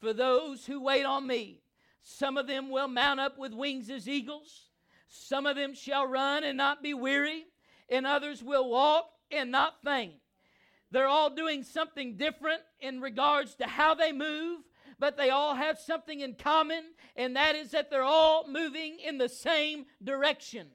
For 0.00 0.12
those 0.12 0.66
who 0.66 0.82
wait 0.82 1.04
on 1.04 1.28
me, 1.28 1.60
some 2.02 2.36
of 2.36 2.48
them 2.48 2.70
will 2.70 2.88
mount 2.88 3.20
up 3.20 3.38
with 3.38 3.54
wings 3.54 3.88
as 3.88 4.08
eagles, 4.08 4.70
some 5.08 5.46
of 5.46 5.54
them 5.54 5.74
shall 5.74 6.06
run 6.06 6.42
and 6.42 6.56
not 6.56 6.82
be 6.82 6.92
weary, 6.92 7.44
and 7.88 8.04
others 8.04 8.42
will 8.42 8.68
walk 8.68 9.10
and 9.30 9.52
not 9.52 9.74
faint. 9.84 10.14
They're 10.90 11.06
all 11.06 11.30
doing 11.30 11.62
something 11.62 12.16
different 12.16 12.62
in 12.80 13.00
regards 13.00 13.54
to 13.56 13.66
how 13.66 13.94
they 13.94 14.10
move, 14.10 14.60
but 14.98 15.16
they 15.16 15.30
all 15.30 15.54
have 15.54 15.78
something 15.78 16.20
in 16.20 16.34
common, 16.34 16.84
and 17.16 17.36
that 17.36 17.54
is 17.54 17.70
that 17.70 17.90
they're 17.90 18.02
all 18.02 18.48
moving 18.48 18.98
in 18.98 19.18
the 19.18 19.28
same 19.28 19.86
direction. 20.02 20.66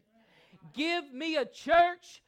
Give 0.73 1.11
me 1.13 1.35
a 1.35 1.45
church 1.45 2.23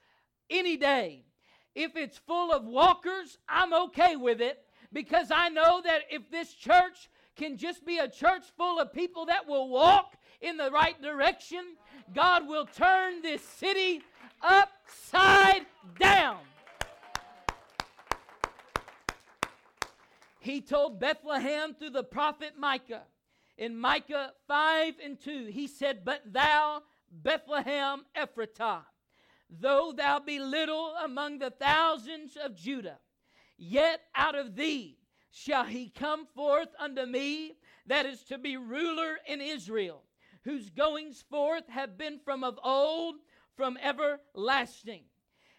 any 0.50 0.78
day. 0.78 1.26
If 1.74 1.96
it's 1.96 2.18
full 2.18 2.52
of 2.52 2.66
walkers, 2.66 3.38
I'm 3.50 3.74
okay 3.74 4.16
with 4.16 4.42
it 4.42 4.60
because 4.94 5.32
I 5.32 5.50
know 5.50 5.82
that 5.84 6.04
if 6.10 6.30
this 6.32 6.54
church 6.54 7.10
can 7.36 7.58
just 7.58 7.86
be 7.86 7.98
a 7.98 8.08
church 8.08 8.44
full 8.58 8.80
of 8.80 8.94
people 8.94 9.26
that 9.26 9.48
will 9.48 9.70
walk 9.70 10.16
in 10.42 10.58
the 10.58 10.72
right 10.72 11.00
direction, 11.02 11.76
God 12.14 12.48
will 12.48 12.66
turn 12.66 13.22
this 13.22 13.42
city 13.42 14.02
upside 14.42 15.66
down. 16.00 16.38
He 20.46 20.62
told 20.62 21.00
Bethlehem 21.00 21.74
through 21.74 21.90
the 21.90 22.04
prophet 22.04 22.54
Micah 22.56 23.02
in 23.58 23.76
Micah 23.76 24.32
5 24.48 24.94
and 25.04 25.20
2, 25.20 25.48
he 25.48 25.66
said, 25.66 26.06
But 26.06 26.22
thou, 26.32 26.84
Bethlehem 27.12 28.06
Ephratah, 28.16 28.84
though 29.50 29.92
thou 29.92 30.20
be 30.20 30.38
little 30.38 30.94
among 31.04 31.40
the 31.40 31.50
thousands 31.50 32.38
of 32.38 32.56
Judah, 32.56 33.00
yet 33.58 34.02
out 34.14 34.36
of 34.36 34.56
thee 34.56 35.00
shall 35.32 35.64
he 35.64 35.90
come 35.90 36.28
forth 36.28 36.70
unto 36.78 37.08
me 37.08 37.54
that 37.88 38.06
is 38.06 38.22
to 38.26 38.38
be 38.38 38.56
ruler 38.56 39.18
in 39.28 39.42
Israel, 39.42 40.04
whose 40.44 40.70
goings 40.70 41.24
forth 41.28 41.68
have 41.70 41.98
been 41.98 42.20
from 42.24 42.44
of 42.44 42.60
old, 42.64 43.16
from 43.58 43.80
everlasting. 43.82 45.06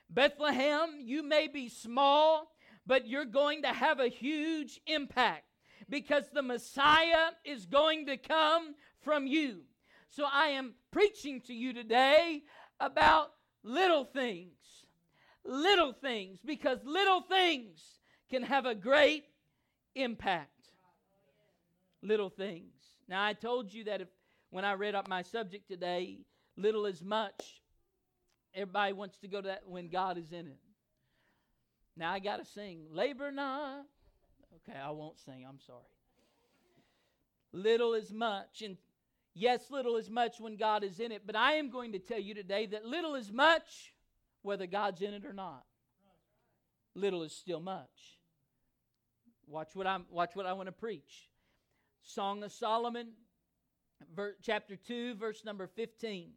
Bethlehem, 0.08 0.94
you 1.00 1.24
may 1.24 1.48
be 1.48 1.68
small, 1.68 2.52
but 2.86 3.06
you're 3.06 3.24
going 3.24 3.62
to 3.62 3.68
have 3.68 4.00
a 4.00 4.08
huge 4.08 4.80
impact 4.86 5.44
because 5.88 6.24
the 6.32 6.42
Messiah 6.42 7.30
is 7.44 7.66
going 7.66 8.06
to 8.06 8.16
come 8.16 8.74
from 9.02 9.26
you. 9.26 9.62
So 10.08 10.24
I 10.30 10.48
am 10.48 10.74
preaching 10.90 11.40
to 11.42 11.54
you 11.54 11.72
today 11.72 12.42
about 12.80 13.32
little 13.62 14.04
things. 14.04 14.52
Little 15.44 15.92
things, 15.92 16.40
because 16.44 16.78
little 16.84 17.20
things 17.20 17.80
can 18.30 18.42
have 18.42 18.66
a 18.66 18.74
great 18.74 19.24
impact. 19.94 20.50
Little 22.02 22.30
things. 22.30 22.72
Now, 23.08 23.24
I 23.24 23.32
told 23.32 23.72
you 23.72 23.84
that 23.84 24.00
if 24.00 24.08
when 24.50 24.64
I 24.64 24.72
read 24.74 24.94
up 24.94 25.08
my 25.08 25.22
subject 25.22 25.68
today, 25.68 26.18
little 26.56 26.86
is 26.86 27.02
much, 27.02 27.62
everybody 28.54 28.92
wants 28.92 29.18
to 29.18 29.28
go 29.28 29.40
to 29.40 29.48
that 29.48 29.68
when 29.68 29.88
God 29.88 30.18
is 30.18 30.32
in 30.32 30.48
it. 30.48 30.58
Now, 31.96 32.12
I 32.12 32.18
got 32.18 32.36
to 32.36 32.44
sing, 32.44 32.86
labor 32.90 33.32
not. 33.32 33.86
Okay, 34.56 34.78
I 34.78 34.90
won't 34.90 35.18
sing, 35.18 35.44
I'm 35.48 35.60
sorry. 35.60 35.80
Little 37.52 37.94
is 37.94 38.12
much. 38.12 38.62
And 38.62 38.76
yes, 39.34 39.70
little 39.70 39.96
is 39.96 40.10
much 40.10 40.38
when 40.38 40.56
God 40.56 40.84
is 40.84 41.00
in 41.00 41.12
it, 41.12 41.22
but 41.24 41.36
I 41.36 41.54
am 41.54 41.70
going 41.70 41.92
to 41.92 41.98
tell 41.98 42.20
you 42.20 42.34
today 42.34 42.66
that 42.66 42.84
little 42.84 43.14
is 43.14 43.32
much 43.32 43.94
whether 44.42 44.66
God's 44.66 45.02
in 45.02 45.14
it 45.14 45.24
or 45.24 45.32
not. 45.32 45.64
Little 46.94 47.22
is 47.22 47.32
still 47.32 47.60
much. 47.60 48.18
Watch 49.46 49.74
what 49.74 49.86
I'm 49.86 50.06
watch 50.10 50.34
what 50.34 50.46
I 50.46 50.52
want 50.54 50.66
to 50.66 50.72
preach. 50.72 51.28
Song 52.02 52.42
of 52.42 52.52
Solomon, 52.52 53.08
ver, 54.14 54.36
chapter 54.42 54.76
2, 54.76 55.14
verse 55.14 55.44
number 55.44 55.66
15. 55.66 56.30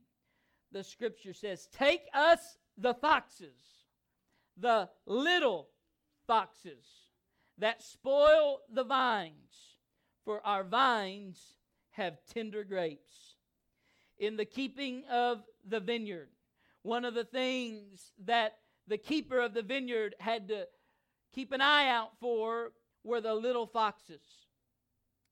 The 0.71 0.83
scripture 0.83 1.33
says, 1.33 1.67
Take 1.71 2.03
us 2.13 2.57
the 2.77 2.93
foxes, 2.93 3.78
the 4.59 4.89
little 5.05 5.69
foxes 6.27 6.85
that 7.57 7.81
spoil 7.81 8.59
the 8.71 8.83
vines, 8.83 9.77
for 10.23 10.45
our 10.45 10.63
vines 10.63 11.55
have 11.91 12.17
tender 12.33 12.63
grapes. 12.63 13.35
In 14.17 14.37
the 14.37 14.45
keeping 14.45 15.03
of 15.11 15.43
the 15.67 15.79
vineyard, 15.79 16.29
one 16.83 17.05
of 17.05 17.13
the 17.13 17.23
things 17.23 18.11
that 18.25 18.57
the 18.87 18.97
keeper 18.97 19.39
of 19.39 19.53
the 19.53 19.61
vineyard 19.61 20.15
had 20.19 20.47
to 20.49 20.67
keep 21.33 21.51
an 21.51 21.61
eye 21.61 21.89
out 21.89 22.11
for 22.19 22.71
were 23.03 23.21
the 23.21 23.33
little 23.33 23.67
foxes. 23.67 24.21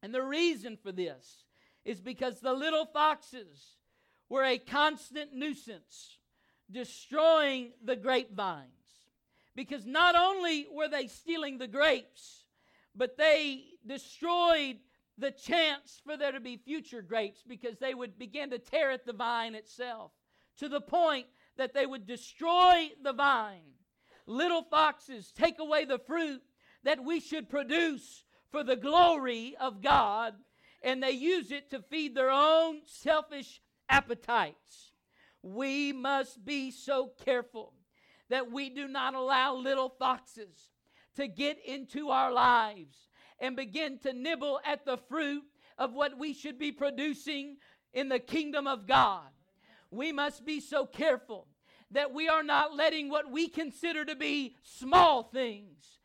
And 0.01 0.13
the 0.13 0.22
reason 0.22 0.77
for 0.77 0.91
this 0.91 1.43
is 1.84 2.00
because 2.01 2.39
the 2.39 2.53
little 2.53 2.86
foxes 2.86 3.77
were 4.29 4.43
a 4.43 4.57
constant 4.57 5.34
nuisance, 5.34 6.17
destroying 6.69 7.72
the 7.84 7.96
grapevines. 7.96 8.76
Because 9.58 9.88
not 9.88 10.16
only 10.16 10.68
were 10.72 10.88
they 10.88 11.08
stealing 11.08 11.58
the 11.58 11.68
grapes, 11.68 12.46
but 12.96 13.18
they 13.18 13.64
destroyed 13.88 14.78
the 15.18 15.32
chance 15.32 16.00
for 16.06 16.16
there 16.16 16.32
to 16.32 16.40
be 16.40 16.58
future 16.58 17.02
grapes 17.02 17.40
because 17.46 17.80
they 17.80 17.96
would 17.96 18.20
begin 18.20 18.52
to 18.52 18.60
tear 18.60 18.92
at 18.92 19.08
the 19.08 19.14
vine 19.14 19.56
itself 19.56 20.12
to 20.60 20.70
the 20.70 20.80
point 20.80 21.26
that 21.58 21.74
they 21.74 21.88
would 21.88 22.06
destroy 22.06 22.92
the 23.02 23.14
vine. 23.14 23.74
Little 24.28 24.62
foxes 24.62 25.32
take 25.32 25.58
away 25.58 25.86
the 25.86 25.98
fruit 25.98 26.44
that 26.84 27.04
we 27.04 27.20
should 27.20 27.50
produce 27.50 28.26
for 28.52 28.64
the 28.64 28.76
glory 28.76 29.56
of 29.60 29.82
God, 29.82 30.36
and 30.84 31.02
they 31.02 31.10
use 31.10 31.50
it 31.50 31.72
to 31.72 31.82
feed 31.82 32.14
their 32.14 32.30
own 32.30 32.82
selfish 32.86 33.60
appetites. 33.90 34.92
We 35.42 35.94
must 35.94 36.46
be 36.46 36.70
so 36.70 37.10
careful 37.26 37.74
that 38.29 38.51
we 38.51 38.69
do 38.69 38.88
not 38.88 39.13
allow 39.13 39.55
little 39.55 39.89
foxes 39.89 40.69
to 41.15 41.27
get 41.27 41.57
into 41.65 42.10
our 42.10 42.31
lives 42.31 43.10
and 43.39 43.55
begin 43.55 44.00
to 44.00 44.13
nibble 44.13 44.60
at 44.65 44.86
the 44.86 44.98
fruit 44.98 45.43
of 45.77 45.93
what 45.93 46.17
we 46.17 46.34
should 46.34 46.57
be 46.57 46.72
producing 46.72 47.57
in 47.93 48.10
the 48.10 48.19
kingdom 48.19 48.67
of 48.67 48.88
God. 48.88 49.27
We 49.91 50.12
must 50.12 50.46
be 50.46 50.60
so 50.60 50.86
careful 50.86 51.48
that 51.91 52.13
we 52.13 52.27
are 52.27 52.43
not 52.43 52.75
letting 52.75 53.10
what 53.10 53.31
we 53.31 53.48
consider 53.48 54.03
to 54.05 54.15
be 54.15 54.55
small 54.63 55.24
things 55.24 56.00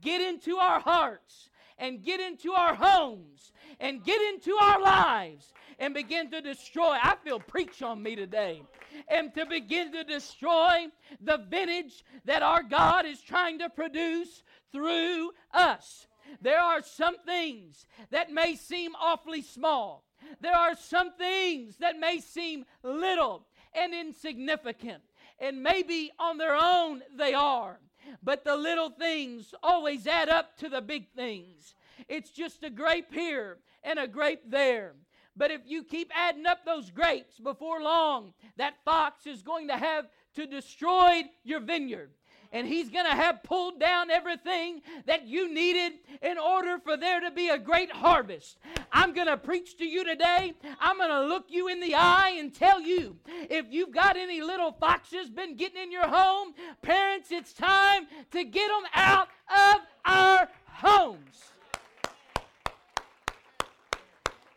get 0.00 0.20
into 0.20 0.56
our 0.56 0.80
hearts 0.80 1.50
and 1.78 2.02
get 2.02 2.20
into 2.20 2.52
our 2.52 2.74
homes 2.74 3.52
and 3.80 4.04
get 4.04 4.20
into 4.32 4.56
our 4.60 4.80
lives 4.80 5.52
and 5.78 5.94
begin 5.94 6.30
to 6.30 6.40
destroy. 6.40 6.96
I 7.00 7.16
feel 7.22 7.40
preach 7.40 7.82
on 7.82 8.02
me 8.02 8.16
today. 8.16 8.62
And 9.08 9.34
to 9.34 9.46
begin 9.46 9.92
to 9.92 10.04
destroy 10.04 10.86
the 11.20 11.38
vintage 11.48 12.04
that 12.24 12.42
our 12.42 12.62
God 12.62 13.06
is 13.06 13.20
trying 13.20 13.58
to 13.58 13.68
produce 13.68 14.42
through 14.72 15.32
us. 15.52 16.06
There 16.40 16.60
are 16.60 16.82
some 16.82 17.16
things 17.26 17.86
that 18.10 18.32
may 18.32 18.56
seem 18.56 18.92
awfully 19.00 19.42
small. 19.42 20.04
There 20.40 20.56
are 20.56 20.76
some 20.76 21.12
things 21.16 21.76
that 21.78 21.98
may 21.98 22.20
seem 22.20 22.64
little 22.82 23.46
and 23.74 23.94
insignificant. 23.94 25.02
And 25.38 25.62
maybe 25.62 26.12
on 26.18 26.38
their 26.38 26.56
own 26.56 27.02
they 27.16 27.34
are. 27.34 27.80
But 28.22 28.44
the 28.44 28.56
little 28.56 28.90
things 28.90 29.54
always 29.62 30.06
add 30.06 30.28
up 30.28 30.56
to 30.58 30.68
the 30.68 30.80
big 30.80 31.08
things. 31.14 31.74
It's 32.08 32.30
just 32.30 32.62
a 32.62 32.70
grape 32.70 33.12
here 33.12 33.58
and 33.82 33.98
a 33.98 34.08
grape 34.08 34.42
there. 34.48 34.94
But 35.36 35.50
if 35.50 35.62
you 35.66 35.82
keep 35.82 36.10
adding 36.14 36.46
up 36.46 36.64
those 36.64 36.90
grapes 36.90 37.38
before 37.38 37.82
long, 37.82 38.34
that 38.56 38.74
fox 38.84 39.26
is 39.26 39.42
going 39.42 39.68
to 39.68 39.76
have 39.76 40.06
to 40.34 40.46
destroy 40.46 41.22
your 41.42 41.60
vineyard 41.60 42.10
and 42.54 42.68
he's 42.68 42.88
going 42.88 43.04
to 43.04 43.10
have 43.10 43.42
pulled 43.42 43.80
down 43.80 44.10
everything 44.10 44.80
that 45.06 45.26
you 45.26 45.52
needed 45.52 45.94
in 46.22 46.38
order 46.38 46.78
for 46.78 46.96
there 46.96 47.18
to 47.18 47.32
be 47.32 47.48
a 47.48 47.58
great 47.58 47.90
harvest. 47.90 48.58
I'm 48.92 49.12
going 49.12 49.26
to 49.26 49.36
preach 49.36 49.76
to 49.78 49.84
you 49.84 50.04
today. 50.04 50.54
I'm 50.80 50.96
going 50.96 51.10
to 51.10 51.26
look 51.26 51.46
you 51.48 51.66
in 51.66 51.80
the 51.80 51.96
eye 51.96 52.36
and 52.38 52.54
tell 52.54 52.80
you 52.80 53.16
if 53.26 53.66
you've 53.70 53.90
got 53.90 54.16
any 54.16 54.40
little 54.40 54.70
foxes 54.70 55.28
been 55.30 55.56
getting 55.56 55.82
in 55.82 55.92
your 55.92 56.06
home, 56.06 56.54
parents, 56.80 57.32
it's 57.32 57.52
time 57.52 58.06
to 58.30 58.44
get 58.44 58.68
them 58.68 58.84
out 58.94 59.28
of 59.50 59.80
our 60.04 60.48
homes. 60.66 61.53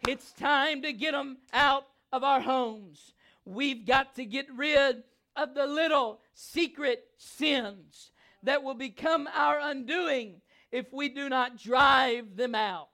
It's 0.07 0.31
time 0.31 0.83
to 0.83 0.93
get 0.93 1.11
them 1.11 1.39
out 1.51 1.85
of 2.13 2.23
our 2.23 2.39
homes. 2.39 3.13
We've 3.43 3.85
got 3.85 4.15
to 4.15 4.23
get 4.23 4.47
rid 4.55 5.03
of 5.35 5.53
the 5.53 5.67
little 5.67 6.21
secret 6.33 7.03
sins 7.17 8.11
that 8.41 8.63
will 8.63 8.73
become 8.73 9.27
our 9.35 9.59
undoing 9.59 10.39
if 10.71 10.93
we 10.93 11.09
do 11.09 11.27
not 11.27 11.57
drive 11.57 12.37
them 12.37 12.55
out. 12.55 12.87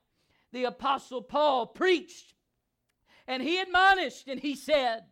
The 0.54 0.64
Apostle 0.64 1.22
Paul 1.22 1.68
preached 1.68 2.34
and 3.28 3.44
he 3.44 3.60
admonished 3.60 4.28
and 4.28 4.40
he 4.40 4.56
said, 4.56 5.04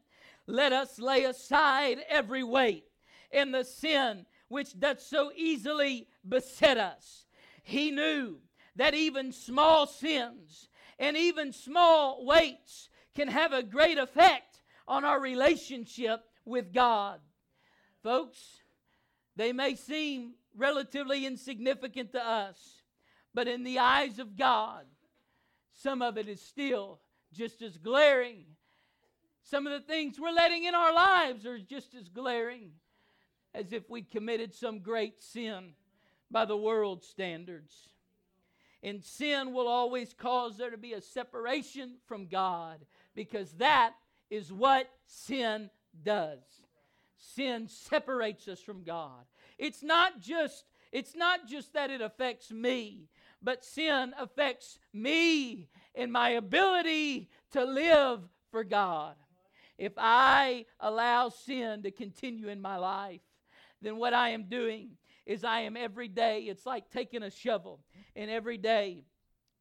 Let 0.48 0.74
us 0.74 0.98
lay 0.98 1.26
aside 1.26 2.00
every 2.10 2.44
weight 2.44 2.86
and 3.32 3.54
the 3.54 3.64
sin 3.64 4.26
which 4.48 4.80
doth 4.80 5.02
so 5.02 5.32
easily 5.36 6.08
beset 6.28 6.80
us. 6.80 7.26
He 7.62 7.92
knew 7.92 8.40
that 8.76 8.96
even 8.96 9.32
small 9.32 9.86
sins 9.86 10.68
and 11.02 11.18
even 11.18 11.52
small 11.52 12.24
weights 12.24 12.88
can 13.16 13.28
have 13.28 13.52
a 13.52 13.64
great 13.64 13.98
effect 13.98 14.62
on 14.88 15.04
our 15.04 15.20
relationship 15.20 16.24
with 16.46 16.72
God. 16.72 17.20
Folks, 18.04 18.60
they 19.36 19.52
may 19.52 19.76
seem 19.76 20.36
relatively 20.56 21.26
insignificant 21.26 22.12
to 22.12 22.24
us, 22.24 22.84
but 23.34 23.48
in 23.48 23.64
the 23.64 23.80
eyes 23.80 24.20
of 24.20 24.38
God, 24.38 24.86
some 25.74 26.04
of 26.04 26.18
it 26.18 26.28
is 26.28 26.40
still 26.40 27.00
just 27.34 27.64
as 27.64 27.78
glaring. 27.78 28.46
Some 29.42 29.66
of 29.66 29.74
the 29.74 29.88
things 29.88 30.20
we're 30.20 30.32
letting 30.32 30.66
in 30.66 30.76
our 30.76 30.94
lives 30.94 31.48
are 31.48 31.58
just 31.58 31.96
as 31.96 32.10
glaring 32.10 32.74
as 33.56 33.74
if 33.74 33.90
we'd 33.90 34.12
committed 34.12 34.54
some 34.54 34.80
great 34.80 35.20
sin 35.20 35.74
by 36.30 36.46
the 36.46 36.56
world's 36.56 37.08
standards. 37.08 37.90
And 38.84 39.04
sin 39.04 39.54
will 39.54 39.68
always 39.68 40.14
cause 40.14 40.58
there 40.58 40.72
to 40.72 40.78
be 40.78 40.94
a 40.94 41.02
separation 41.02 41.98
from 42.08 42.28
God 42.28 42.80
because 43.16 43.52
that 43.54 43.94
is 44.30 44.52
what 44.52 44.90
sin 45.06 45.70
does. 46.04 46.40
Sin 47.18 47.68
separates 47.68 48.48
us 48.48 48.60
from 48.60 48.84
God. 48.84 49.26
It's 49.60 49.84
not 49.84 50.20
just 50.20 50.66
it's 50.92 51.16
not 51.16 51.48
just 51.48 51.74
that 51.74 51.90
it 51.90 52.02
affects 52.02 52.52
me, 52.52 53.08
but 53.42 53.64
sin 53.64 54.14
affects 54.20 54.78
me 54.92 55.70
and 55.96 56.12
my 56.12 56.32
ability 56.32 57.30
to 57.52 57.64
live 57.64 58.20
for 58.52 58.66
God. 58.66 59.16
If 59.78 59.94
I 59.98 60.66
allow 60.80 61.30
sin 61.30 61.84
to 61.84 61.92
continue 61.92 62.50
in 62.50 62.62
my 62.62 62.78
life, 62.78 63.22
then 63.82 63.98
what 63.98 64.14
I 64.14 64.30
am 64.30 64.44
doing 64.44 64.92
is 65.32 65.44
I 65.44 65.62
am 65.62 65.78
every 65.78 66.08
day, 66.08 66.42
it's 66.42 66.66
like 66.66 66.90
taking 66.92 67.24
a 67.24 67.32
shovel, 67.32 67.80
and 68.16 68.30
every 68.30 68.58
day 68.58 69.06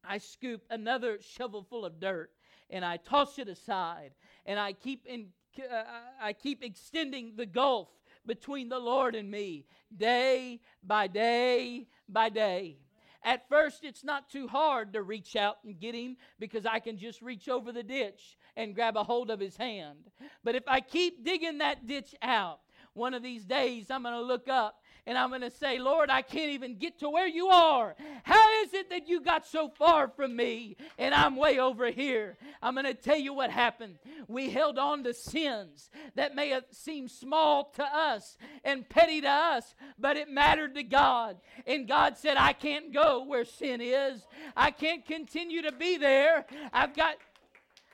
I 0.03 0.17
scoop 0.17 0.63
another 0.69 1.19
shovelful 1.19 1.85
of 1.85 1.99
dirt 1.99 2.31
and 2.69 2.83
I 2.83 2.97
toss 2.97 3.37
it 3.37 3.47
aside 3.47 4.11
and 4.45 4.59
I 4.59 4.73
keep 4.73 5.05
in, 5.05 5.27
uh, 5.59 5.83
I 6.21 6.33
keep 6.33 6.63
extending 6.63 7.33
the 7.35 7.45
gulf 7.45 7.89
between 8.25 8.69
the 8.69 8.79
Lord 8.79 9.15
and 9.15 9.29
me 9.29 9.65
day 9.95 10.59
by 10.83 11.07
day 11.07 11.87
by 12.07 12.29
day. 12.29 12.77
At 13.23 13.47
first, 13.47 13.83
it's 13.83 14.03
not 14.03 14.31
too 14.31 14.47
hard 14.47 14.93
to 14.93 15.03
reach 15.03 15.35
out 15.35 15.57
and 15.63 15.79
get 15.79 15.93
him 15.93 16.17
because 16.39 16.65
I 16.65 16.79
can 16.79 16.97
just 16.97 17.21
reach 17.21 17.49
over 17.49 17.71
the 17.71 17.83
ditch 17.83 18.35
and 18.55 18.73
grab 18.73 18.97
a 18.97 19.03
hold 19.03 19.29
of 19.29 19.39
his 19.39 19.55
hand. 19.55 20.09
But 20.43 20.55
if 20.55 20.63
I 20.67 20.81
keep 20.81 21.23
digging 21.23 21.59
that 21.59 21.85
ditch 21.85 22.15
out, 22.23 22.61
one 22.93 23.13
of 23.13 23.21
these 23.21 23.45
days 23.45 23.91
I'm 23.91 24.01
going 24.01 24.15
to 24.15 24.21
look 24.21 24.49
up 24.49 24.80
and 25.07 25.17
I'm 25.17 25.29
going 25.29 25.41
to 25.41 25.49
say, 25.49 25.79
Lord, 25.79 26.09
I 26.11 26.21
can't 26.21 26.51
even 26.51 26.77
get 26.77 26.99
to 26.99 27.09
where 27.09 27.27
you 27.27 27.47
are. 27.47 27.95
How 28.23 28.63
is 28.63 28.73
it 28.73 28.89
that 28.91 29.07
you 29.07 29.21
got 29.21 29.47
so 29.47 29.69
far 29.69 30.07
from 30.07 30.35
me 30.35 30.77
and 30.99 31.13
I'm 31.15 31.35
way 31.35 31.59
over 31.59 31.89
here? 31.89 32.37
I'm 32.61 32.75
going 32.75 32.85
to 32.85 32.93
tell 32.93 33.17
you 33.17 33.33
what 33.33 33.49
happened. 33.49 33.95
We 34.27 34.51
held 34.51 34.77
on 34.77 35.03
to 35.03 35.13
sins 35.13 35.89
that 36.15 36.35
may 36.35 36.49
have 36.49 36.65
seemed 36.71 37.09
small 37.09 37.71
to 37.75 37.83
us 37.83 38.37
and 38.63 38.87
petty 38.87 39.21
to 39.21 39.29
us, 39.29 39.73
but 39.97 40.17
it 40.17 40.29
mattered 40.29 40.75
to 40.75 40.83
God. 40.83 41.37
And 41.65 41.87
God 41.87 42.17
said, 42.17 42.37
I 42.37 42.53
can't 42.53 42.93
go 42.93 43.25
where 43.25 43.45
sin 43.45 43.81
is, 43.81 44.25
I 44.55 44.69
can't 44.69 45.05
continue 45.05 45.63
to 45.63 45.71
be 45.71 45.97
there. 45.97 46.45
I've 46.71 46.95
got. 46.95 47.15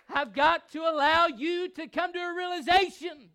I've 0.09 0.33
got 0.33 0.71
to 0.71 0.79
allow 0.83 1.27
you 1.27 1.67
to 1.67 1.87
come 1.89 2.13
to 2.13 2.19
a 2.19 2.33
realization 2.33 3.27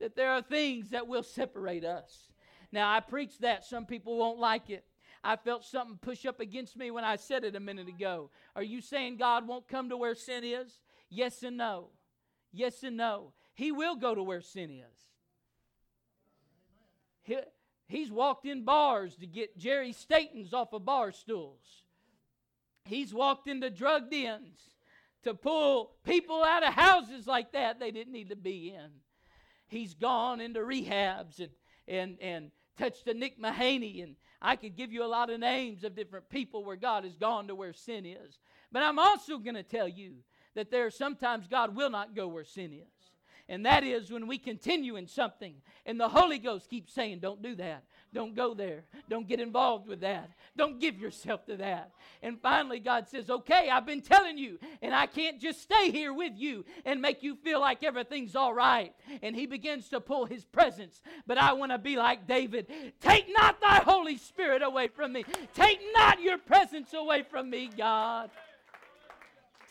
that 0.00 0.16
there 0.16 0.30
are 0.30 0.40
things 0.40 0.88
that 0.90 1.06
will 1.06 1.22
separate 1.22 1.84
us. 1.84 2.29
Now, 2.72 2.92
I 2.92 3.00
preach 3.00 3.38
that. 3.38 3.64
Some 3.64 3.86
people 3.86 4.16
won't 4.16 4.38
like 4.38 4.70
it. 4.70 4.84
I 5.22 5.36
felt 5.36 5.64
something 5.64 5.98
push 6.00 6.24
up 6.24 6.40
against 6.40 6.76
me 6.76 6.90
when 6.90 7.04
I 7.04 7.16
said 7.16 7.44
it 7.44 7.56
a 7.56 7.60
minute 7.60 7.88
ago. 7.88 8.30
Are 8.56 8.62
you 8.62 8.80
saying 8.80 9.18
God 9.18 9.46
won't 9.46 9.68
come 9.68 9.90
to 9.90 9.96
where 9.96 10.14
sin 10.14 10.44
is? 10.44 10.80
Yes 11.10 11.42
and 11.42 11.56
no. 11.56 11.88
Yes 12.52 12.82
and 12.82 12.96
no. 12.96 13.32
He 13.54 13.70
will 13.70 13.96
go 13.96 14.14
to 14.14 14.22
where 14.22 14.40
sin 14.40 14.70
is. 14.70 14.98
He, 17.22 17.36
he's 17.86 18.10
walked 18.10 18.46
in 18.46 18.64
bars 18.64 19.16
to 19.16 19.26
get 19.26 19.58
Jerry 19.58 19.92
Statons 19.92 20.54
off 20.54 20.72
of 20.72 20.84
bar 20.84 21.12
stools. 21.12 21.82
He's 22.84 23.12
walked 23.12 23.46
into 23.46 23.68
drug 23.68 24.10
dens 24.10 24.58
to 25.22 25.34
pull 25.34 25.92
people 26.04 26.42
out 26.42 26.66
of 26.66 26.72
houses 26.72 27.26
like 27.26 27.52
that 27.52 27.78
they 27.78 27.90
didn't 27.90 28.12
need 28.12 28.30
to 28.30 28.36
be 28.36 28.74
in. 28.74 28.90
He's 29.68 29.94
gone 29.94 30.40
into 30.40 30.60
rehabs 30.60 31.38
and 31.40 31.50
and 31.86 32.16
and 32.20 32.50
touched 32.76 33.06
a 33.08 33.14
Nick 33.14 33.40
Mahaney, 33.40 34.02
and 34.02 34.16
I 34.40 34.56
could 34.56 34.76
give 34.76 34.92
you 34.92 35.04
a 35.04 35.06
lot 35.06 35.30
of 35.30 35.40
names 35.40 35.84
of 35.84 35.94
different 35.94 36.28
people 36.28 36.64
where 36.64 36.76
God 36.76 37.04
has 37.04 37.16
gone 37.16 37.48
to 37.48 37.54
where 37.54 37.72
sin 37.72 38.06
is. 38.06 38.38
But 38.72 38.82
I'm 38.82 38.98
also 38.98 39.38
going 39.38 39.56
to 39.56 39.62
tell 39.62 39.88
you 39.88 40.14
that 40.54 40.70
there 40.70 40.86
are 40.86 40.90
sometimes 40.90 41.46
God 41.46 41.74
will 41.74 41.90
not 41.90 42.14
go 42.14 42.28
where 42.28 42.44
sin 42.44 42.72
is. 42.72 43.10
And 43.48 43.66
that 43.66 43.82
is 43.82 44.12
when 44.12 44.28
we 44.28 44.38
continue 44.38 44.94
in 44.94 45.08
something 45.08 45.56
and 45.84 45.98
the 45.98 46.08
Holy 46.08 46.38
Ghost 46.38 46.70
keeps 46.70 46.92
saying, 46.92 47.18
Don't 47.18 47.42
do 47.42 47.56
that. 47.56 47.82
Don't 48.12 48.34
go 48.34 48.54
there. 48.54 48.84
Don't 49.08 49.28
get 49.28 49.38
involved 49.38 49.86
with 49.86 50.00
that. 50.00 50.30
Don't 50.56 50.80
give 50.80 50.98
yourself 50.98 51.46
to 51.46 51.56
that. 51.58 51.92
And 52.22 52.40
finally, 52.40 52.80
God 52.80 53.08
says, 53.08 53.30
Okay, 53.30 53.70
I've 53.70 53.86
been 53.86 54.00
telling 54.00 54.36
you, 54.36 54.58
and 54.82 54.94
I 54.94 55.06
can't 55.06 55.40
just 55.40 55.62
stay 55.62 55.92
here 55.92 56.12
with 56.12 56.32
you 56.36 56.64
and 56.84 57.00
make 57.00 57.22
you 57.22 57.36
feel 57.36 57.60
like 57.60 57.84
everything's 57.84 58.34
all 58.34 58.52
right. 58.52 58.92
And 59.22 59.36
He 59.36 59.46
begins 59.46 59.88
to 59.90 60.00
pull 60.00 60.26
His 60.26 60.44
presence. 60.44 61.00
But 61.26 61.38
I 61.38 61.52
want 61.52 61.70
to 61.70 61.78
be 61.78 61.96
like 61.96 62.26
David 62.26 62.66
Take 63.00 63.26
not 63.32 63.60
thy 63.60 63.76
Holy 63.76 64.16
Spirit 64.16 64.62
away 64.62 64.88
from 64.88 65.12
me. 65.12 65.24
Take 65.54 65.80
not 65.94 66.20
your 66.20 66.38
presence 66.38 66.92
away 66.92 67.22
from 67.22 67.48
me, 67.48 67.70
God. 67.76 68.30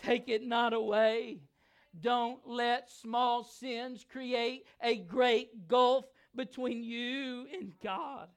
Take 0.04 0.30
it 0.30 0.46
not 0.46 0.74
away. 0.74 1.40
Don't 2.00 2.40
let 2.48 2.90
small 2.90 3.44
sins 3.44 4.06
create 4.10 4.66
a 4.82 4.98
great 4.98 5.68
gulf 5.68 6.06
between 6.36 6.84
you 6.84 7.48
and 7.54 7.74
God. 7.84 8.30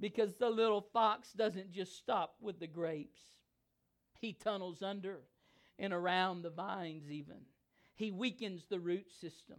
Because 0.00 0.34
the 0.34 0.50
little 0.50 0.80
fox 0.80 1.32
doesn't 1.32 1.72
just 1.72 1.96
stop 1.96 2.34
with 2.40 2.58
the 2.58 2.66
grapes, 2.66 3.20
he 4.20 4.32
tunnels 4.32 4.82
under 4.82 5.20
and 5.78 5.92
around 5.92 6.42
the 6.42 6.50
vines, 6.50 7.10
even. 7.10 7.36
He 7.94 8.10
weakens 8.10 8.64
the 8.68 8.80
root 8.80 9.06
system. 9.20 9.58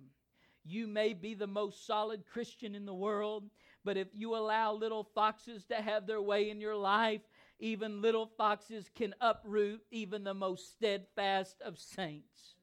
You 0.66 0.88
may 0.88 1.14
be 1.14 1.34
the 1.34 1.48
most 1.48 1.86
solid 1.86 2.24
Christian 2.26 2.76
in 2.76 2.86
the 2.86 2.94
world, 2.94 3.50
but 3.84 3.98
if 3.98 4.08
you 4.14 4.36
allow 4.36 4.74
little 4.74 5.08
foxes 5.16 5.66
to 5.66 5.76
have 5.76 6.08
their 6.08 6.22
way 6.22 6.50
in 6.50 6.62
your 6.62 6.76
life, 6.76 7.22
even 7.60 8.02
little 8.02 8.30
foxes 8.38 8.90
can 8.96 9.14
uproot 9.22 9.82
even 9.92 10.24
the 10.24 10.34
most 10.34 10.74
steadfast 10.74 11.62
of 11.62 11.78
saints. 11.80 12.56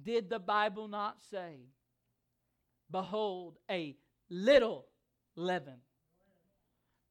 Did 0.00 0.30
the 0.30 0.38
Bible 0.38 0.88
not 0.88 1.18
say, 1.30 1.56
Behold, 2.90 3.58
a 3.70 3.96
little 4.30 4.86
leaven 5.36 5.80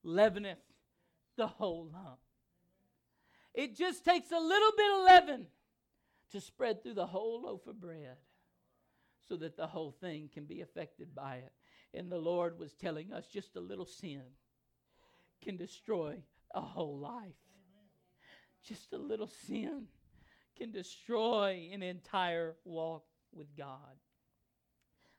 leaveneth 0.03 0.57
the 1.35 1.47
whole 1.47 1.89
lump? 1.93 2.19
It 3.53 3.75
just 3.75 4.05
takes 4.05 4.31
a 4.31 4.39
little 4.39 4.71
bit 4.77 4.91
of 4.91 5.03
leaven 5.05 5.47
to 6.31 6.41
spread 6.41 6.83
through 6.83 6.93
the 6.93 7.07
whole 7.07 7.41
loaf 7.41 7.65
of 7.67 7.79
bread 7.79 8.17
so 9.27 9.35
that 9.37 9.57
the 9.57 9.67
whole 9.67 9.91
thing 9.91 10.29
can 10.33 10.45
be 10.45 10.61
affected 10.61 11.13
by 11.13 11.37
it. 11.37 11.51
And 11.93 12.11
the 12.11 12.17
Lord 12.17 12.59
was 12.59 12.73
telling 12.73 13.13
us 13.13 13.27
just 13.27 13.55
a 13.55 13.61
little 13.61 13.85
sin 13.85 14.21
can 15.43 15.57
destroy 15.57 16.17
a 16.53 16.61
whole 16.61 16.97
life. 16.97 17.33
Just 18.63 18.93
a 18.93 18.97
little 18.97 19.29
sin 19.47 19.87
can 20.57 20.71
destroy 20.71 21.69
an 21.71 21.83
entire 21.83 22.55
walk 22.65 23.05
with 23.31 23.55
God. 23.55 23.95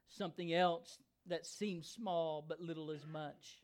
Something 0.09 0.53
else 0.53 0.99
that 1.27 1.47
seems 1.47 1.89
small 1.89 2.45
but 2.47 2.61
little 2.61 2.91
as 2.91 3.07
much. 3.07 3.61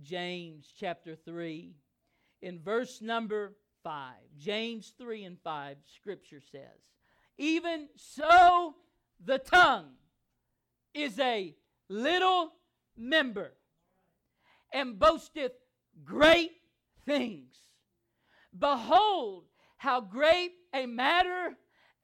James 0.00 0.72
chapter 0.78 1.14
3, 1.14 1.74
in 2.40 2.60
verse 2.60 3.00
number 3.00 3.54
5. 3.82 4.14
James 4.38 4.92
3 4.98 5.24
and 5.24 5.38
5, 5.42 5.76
scripture 5.94 6.40
says, 6.50 6.80
Even 7.38 7.88
so, 7.96 8.74
the 9.24 9.38
tongue 9.38 9.92
is 10.94 11.18
a 11.18 11.54
little 11.88 12.52
member 12.96 13.52
and 14.72 14.98
boasteth 14.98 15.52
great 16.04 16.52
things. 17.04 17.54
Behold, 18.58 19.44
how 19.76 20.00
great 20.00 20.52
a 20.74 20.86
matter 20.86 21.56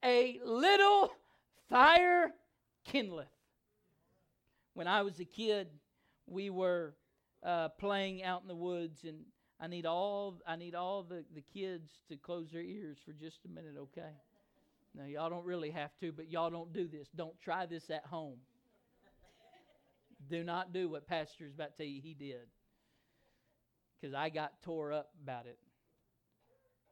a 0.03 0.39
little 0.45 1.11
fire 1.69 2.31
kindleth. 2.87 3.27
When 4.73 4.87
I 4.87 5.01
was 5.01 5.19
a 5.19 5.25
kid, 5.25 5.67
we 6.27 6.49
were 6.49 6.95
uh, 7.43 7.69
playing 7.69 8.23
out 8.23 8.41
in 8.41 8.47
the 8.47 8.55
woods, 8.55 9.03
and 9.03 9.19
I 9.59 9.67
need 9.67 9.85
all 9.85 10.41
I 10.47 10.55
need 10.55 10.75
all 10.75 11.03
the, 11.03 11.25
the 11.33 11.43
kids 11.53 11.89
to 12.09 12.17
close 12.17 12.51
their 12.51 12.61
ears 12.61 12.97
for 13.05 13.13
just 13.13 13.39
a 13.45 13.49
minute, 13.49 13.75
okay? 13.77 14.13
Now 14.95 15.05
y'all 15.05 15.29
don't 15.29 15.45
really 15.45 15.71
have 15.71 15.91
to, 16.01 16.11
but 16.11 16.31
y'all 16.31 16.49
don't 16.49 16.73
do 16.73 16.87
this. 16.87 17.07
Don't 17.15 17.39
try 17.41 17.65
this 17.65 17.89
at 17.89 18.05
home. 18.05 18.37
do 20.29 20.43
not 20.43 20.73
do 20.73 20.89
what 20.89 21.07
Pastor 21.07 21.45
is 21.45 21.53
about 21.53 21.77
to 21.77 21.83
tell 21.83 21.91
you 21.91 22.01
he 22.01 22.13
did. 22.13 22.47
because 23.99 24.13
I 24.13 24.29
got 24.29 24.61
tore 24.61 24.93
up 24.93 25.09
about 25.23 25.45
it 25.45 25.57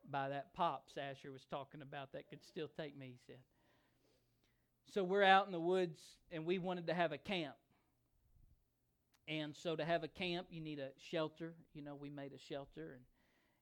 by 0.10 0.30
that 0.30 0.54
pop 0.54 0.86
Asher 0.98 1.32
was 1.32 1.46
talking 1.50 1.82
about 1.82 2.14
that 2.14 2.30
could 2.30 2.44
still 2.44 2.70
take 2.78 2.98
me, 2.98 3.08
he 3.08 3.20
said. 3.28 3.40
So 4.94 5.04
we're 5.04 5.24
out 5.24 5.46
in 5.48 5.52
the 5.52 5.60
woods 5.60 6.00
and 6.32 6.46
we 6.46 6.60
wanted 6.60 6.88
to 6.88 6.94
have 6.94 7.12
a 7.12 7.18
camp. 7.18 7.56
And 9.28 9.56
so 9.56 9.76
to 9.76 9.84
have 9.84 10.04
a 10.04 10.08
camp, 10.08 10.48
you 10.50 10.62
need 10.62 10.80
a 10.80 10.90
shelter. 11.12 11.54
You 11.74 11.82
know, 11.82 11.96
we 11.96 12.10
made 12.10 12.32
a 12.34 12.40
shelter. 12.40 12.94
And, 12.94 13.04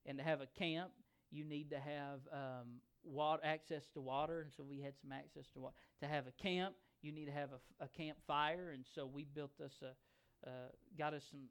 and 0.06 0.18
to 0.20 0.24
have 0.24 0.42
a 0.42 0.48
camp, 0.60 0.92
you 1.32 1.44
need 1.44 1.72
to 1.72 1.80
have 1.80 2.20
um, 2.32 2.82
water, 3.04 3.42
access 3.44 3.84
to 3.94 4.02
water. 4.02 4.42
And 4.42 4.52
so 4.56 4.64
we 4.64 4.82
had 4.82 4.94
some 5.02 5.12
access 5.12 5.46
to 5.54 5.60
water. 5.60 5.76
To 6.02 6.08
have 6.08 6.26
a 6.28 6.44
camp, 6.44 6.76
you 7.02 7.12
need 7.12 7.26
to 7.26 7.32
have 7.32 7.50
a, 7.52 7.86
a 7.86 7.88
campfire. 7.88 8.72
And 8.74 8.86
so 8.94 9.10
we 9.12 9.26
built 9.26 9.60
us 9.64 9.74
a, 9.82 10.48
uh, 10.48 10.70
got 10.98 11.14
us 11.16 11.24
some 11.32 11.50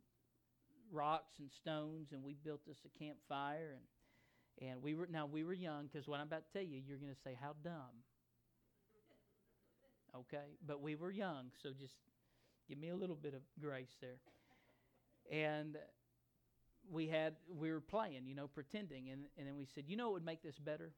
rocks 0.92 1.35
and 1.40 1.50
stones, 1.50 2.12
and 2.12 2.22
we 2.22 2.35
built 2.35 2.61
us 2.70 2.77
a 2.85 2.98
campfire. 2.98 3.79
And, 4.61 4.70
and 4.70 4.83
we 4.83 4.94
were, 4.94 5.09
now 5.11 5.27
we 5.27 5.42
were 5.42 5.53
young, 5.53 5.88
because 5.92 6.07
what 6.07 6.20
I'm 6.20 6.27
about 6.29 6.44
to 6.46 6.59
tell 6.59 6.66
you, 6.66 6.81
you're 6.87 6.98
going 6.98 7.12
to 7.12 7.20
say, 7.20 7.37
how 7.40 7.55
dumb. 7.62 7.74
Okay? 10.16 10.55
But 10.64 10.81
we 10.81 10.94
were 10.94 11.11
young, 11.11 11.46
so 11.61 11.70
just 11.70 11.96
Give 12.68 12.79
me 12.79 12.88
a 12.88 12.96
little 12.96 13.16
bit 13.16 13.35
of 13.35 13.40
grace 13.61 13.94
there. 14.00 14.18
And 15.31 15.77
we 16.90 17.09
had 17.09 17.35
we 17.48 17.70
were 17.70 17.81
playing, 17.81 18.27
you 18.27 18.35
know, 18.35 18.48
pretending, 18.48 19.11
and 19.11 19.24
and 19.38 19.46
then 19.46 19.57
we 19.57 19.66
said, 19.74 19.85
you 19.87 19.96
know, 19.96 20.07
what 20.07 20.14
would 20.14 20.24
make 20.24 20.42
this 20.42 20.59
better 20.59 20.92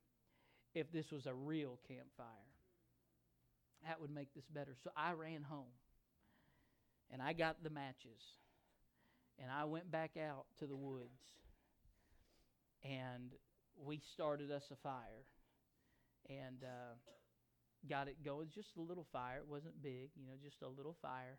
if 0.75 0.91
this 0.93 1.11
was 1.11 1.27
a 1.27 1.35
real 1.35 1.79
campfire. 1.89 2.27
That 3.87 4.01
would 4.01 4.11
make 4.11 4.35
this 4.35 4.45
better. 4.53 4.75
So 4.83 4.91
I 4.97 5.13
ran 5.13 5.43
home, 5.43 5.73
and 7.13 7.23
I 7.23 7.33
got 7.33 7.63
the 7.63 7.71
matches, 7.71 8.21
and 9.39 9.51
I 9.51 9.65
went 9.65 9.91
back 9.91 10.13
out 10.17 10.47
to 10.59 10.67
the 10.67 10.77
woods, 10.77 11.21
and 12.85 13.33
we 13.77 14.01
started 14.15 14.51
us 14.51 14.65
a 14.73 14.77
fire, 14.77 15.27
and 16.29 16.63
uh, 16.63 16.95
got 17.89 18.09
it 18.09 18.25
going. 18.25 18.49
Just 18.55 18.77
a 18.77 18.81
little 18.81 19.07
fire. 19.13 19.39
It 19.39 19.49
wasn't 19.49 19.83
big, 19.83 20.11
you 20.17 20.27
know, 20.27 20.35
just 20.43 20.63
a 20.63 20.69
little 20.69 20.97
fire 21.01 21.39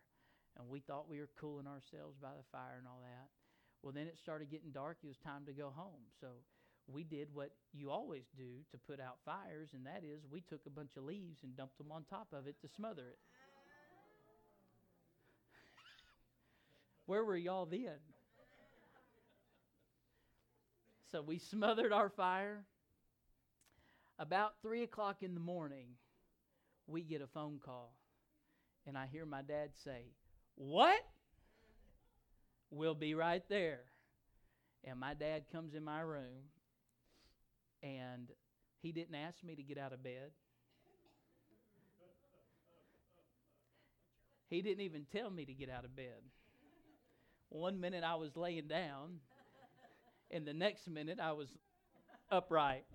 and 0.58 0.70
we 0.70 0.80
thought 0.80 1.10
we 1.10 1.20
were 1.20 1.30
cooling 1.40 1.68
ourselves 1.68 2.18
by 2.22 2.32
the 2.38 2.46
fire 2.52 2.78
and 2.78 2.88
all 2.88 3.02
that. 3.04 3.30
Well, 3.84 3.94
then 3.94 4.08
it 4.08 4.18
started 4.18 4.50
getting 4.50 4.72
dark. 4.72 4.98
It 5.04 5.08
was 5.08 5.18
time 5.18 5.46
to 5.46 5.54
go 5.54 5.72
home. 5.76 6.02
So 6.20 6.28
we 6.88 7.04
did 7.04 7.28
what 7.34 7.52
you 7.74 7.92
always 7.92 8.24
do 8.36 8.64
to 8.72 8.78
put 8.78 9.00
out 9.00 9.18
fires, 9.26 9.70
and 9.74 9.86
that 9.86 10.04
is 10.04 10.22
we 10.32 10.42
took 10.42 10.62
a 10.66 10.72
bunch 10.72 10.92
of 10.98 11.04
leaves 11.04 11.44
and 11.44 11.56
dumped 11.56 11.78
them 11.78 11.92
on 11.92 12.04
top 12.10 12.28
of 12.34 12.48
it 12.48 12.60
to 12.62 12.68
smother 12.68 13.04
it. 13.04 13.18
Where 17.06 17.24
were 17.24 17.38
y'all 17.38 17.66
then? 17.66 18.00
So 21.12 21.22
we 21.22 21.38
smothered 21.38 21.94
our 21.94 22.10
fire. 22.10 22.66
About 24.20 24.54
3 24.64 24.82
o'clock 24.82 25.22
in 25.22 25.36
the 25.36 25.40
morning, 25.40 25.90
we 26.88 27.04
get 27.04 27.22
a 27.22 27.28
phone 27.28 27.60
call, 27.64 27.94
and 28.88 28.98
I 28.98 29.06
hear 29.06 29.28
my 29.28 29.44
dad 29.44 29.70
say, 29.84 30.06
what? 30.58 31.00
We'll 32.72 32.96
be 32.96 33.14
right 33.14 33.44
there. 33.48 33.82
And 34.84 35.00
my 35.00 35.14
dad 35.14 35.44
comes 35.52 35.76
in 35.76 35.84
my 35.84 36.02
room, 36.02 36.50
and 37.84 38.28
he 38.82 38.92
didn't 38.92 39.16
ask 39.16 39.44
me 39.44 39.56
to 39.56 39.64
get 39.64 39.78
out 39.78 39.94
of 39.94 40.04
bed. 40.04 40.32
He 44.50 44.62
didn't 44.62 44.82
even 44.82 45.06
tell 45.12 45.30
me 45.30 45.46
to 45.46 45.54
get 45.54 45.70
out 45.70 45.86
of 45.86 45.96
bed. 45.96 46.22
One 47.50 47.80
minute 47.80 48.04
I 48.04 48.16
was 48.16 48.36
laying 48.36 48.68
down, 48.68 49.20
and 50.32 50.46
the 50.46 50.54
next 50.54 50.90
minute 50.90 51.20
I 51.22 51.34
was 51.34 51.50
upright. 52.32 52.86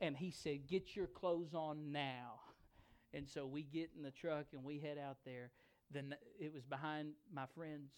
And 0.00 0.16
he 0.16 0.32
said, 0.32 0.66
Get 0.68 0.96
your 0.96 1.06
clothes 1.06 1.54
on 1.54 1.92
now. 1.92 2.40
And 3.12 3.28
so 3.28 3.46
we 3.46 3.62
get 3.62 3.90
in 3.96 4.02
the 4.02 4.10
truck 4.10 4.46
and 4.52 4.64
we 4.64 4.80
head 4.80 4.98
out 4.98 5.18
there 5.24 5.50
then 5.94 6.14
it 6.38 6.52
was 6.52 6.64
behind 6.64 7.12
my 7.32 7.46
friends 7.54 7.92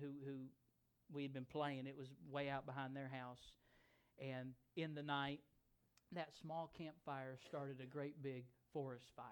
who 0.00 0.08
who 0.24 0.36
we 1.12 1.22
had 1.22 1.34
been 1.34 1.44
playing. 1.44 1.86
It 1.86 1.96
was 1.96 2.08
way 2.30 2.48
out 2.48 2.64
behind 2.64 2.96
their 2.96 3.10
house, 3.12 3.52
and 4.18 4.54
in 4.76 4.94
the 4.94 5.02
night, 5.02 5.40
that 6.12 6.30
small 6.40 6.70
campfire 6.76 7.38
started 7.46 7.80
a 7.82 7.86
great 7.86 8.22
big 8.22 8.44
forest 8.72 9.06
fire. 9.16 9.26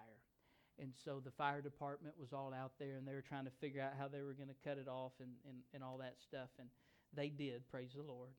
And 0.79 0.91
so 1.05 1.21
the 1.23 1.31
fire 1.31 1.61
department 1.61 2.15
was 2.19 2.33
all 2.33 2.53
out 2.53 2.71
there, 2.79 2.95
and 2.97 3.07
they 3.07 3.13
were 3.13 3.21
trying 3.21 3.45
to 3.45 3.51
figure 3.61 3.81
out 3.81 3.93
how 3.97 4.07
they 4.07 4.21
were 4.21 4.33
going 4.33 4.49
to 4.49 4.67
cut 4.67 4.77
it 4.77 4.87
off 4.87 5.11
and, 5.19 5.31
and, 5.47 5.57
and 5.73 5.83
all 5.83 5.97
that 5.99 6.15
stuff. 6.19 6.49
And 6.59 6.67
they 7.13 7.29
did, 7.29 7.69
praise 7.69 7.91
the 7.95 8.01
Lord. 8.01 8.31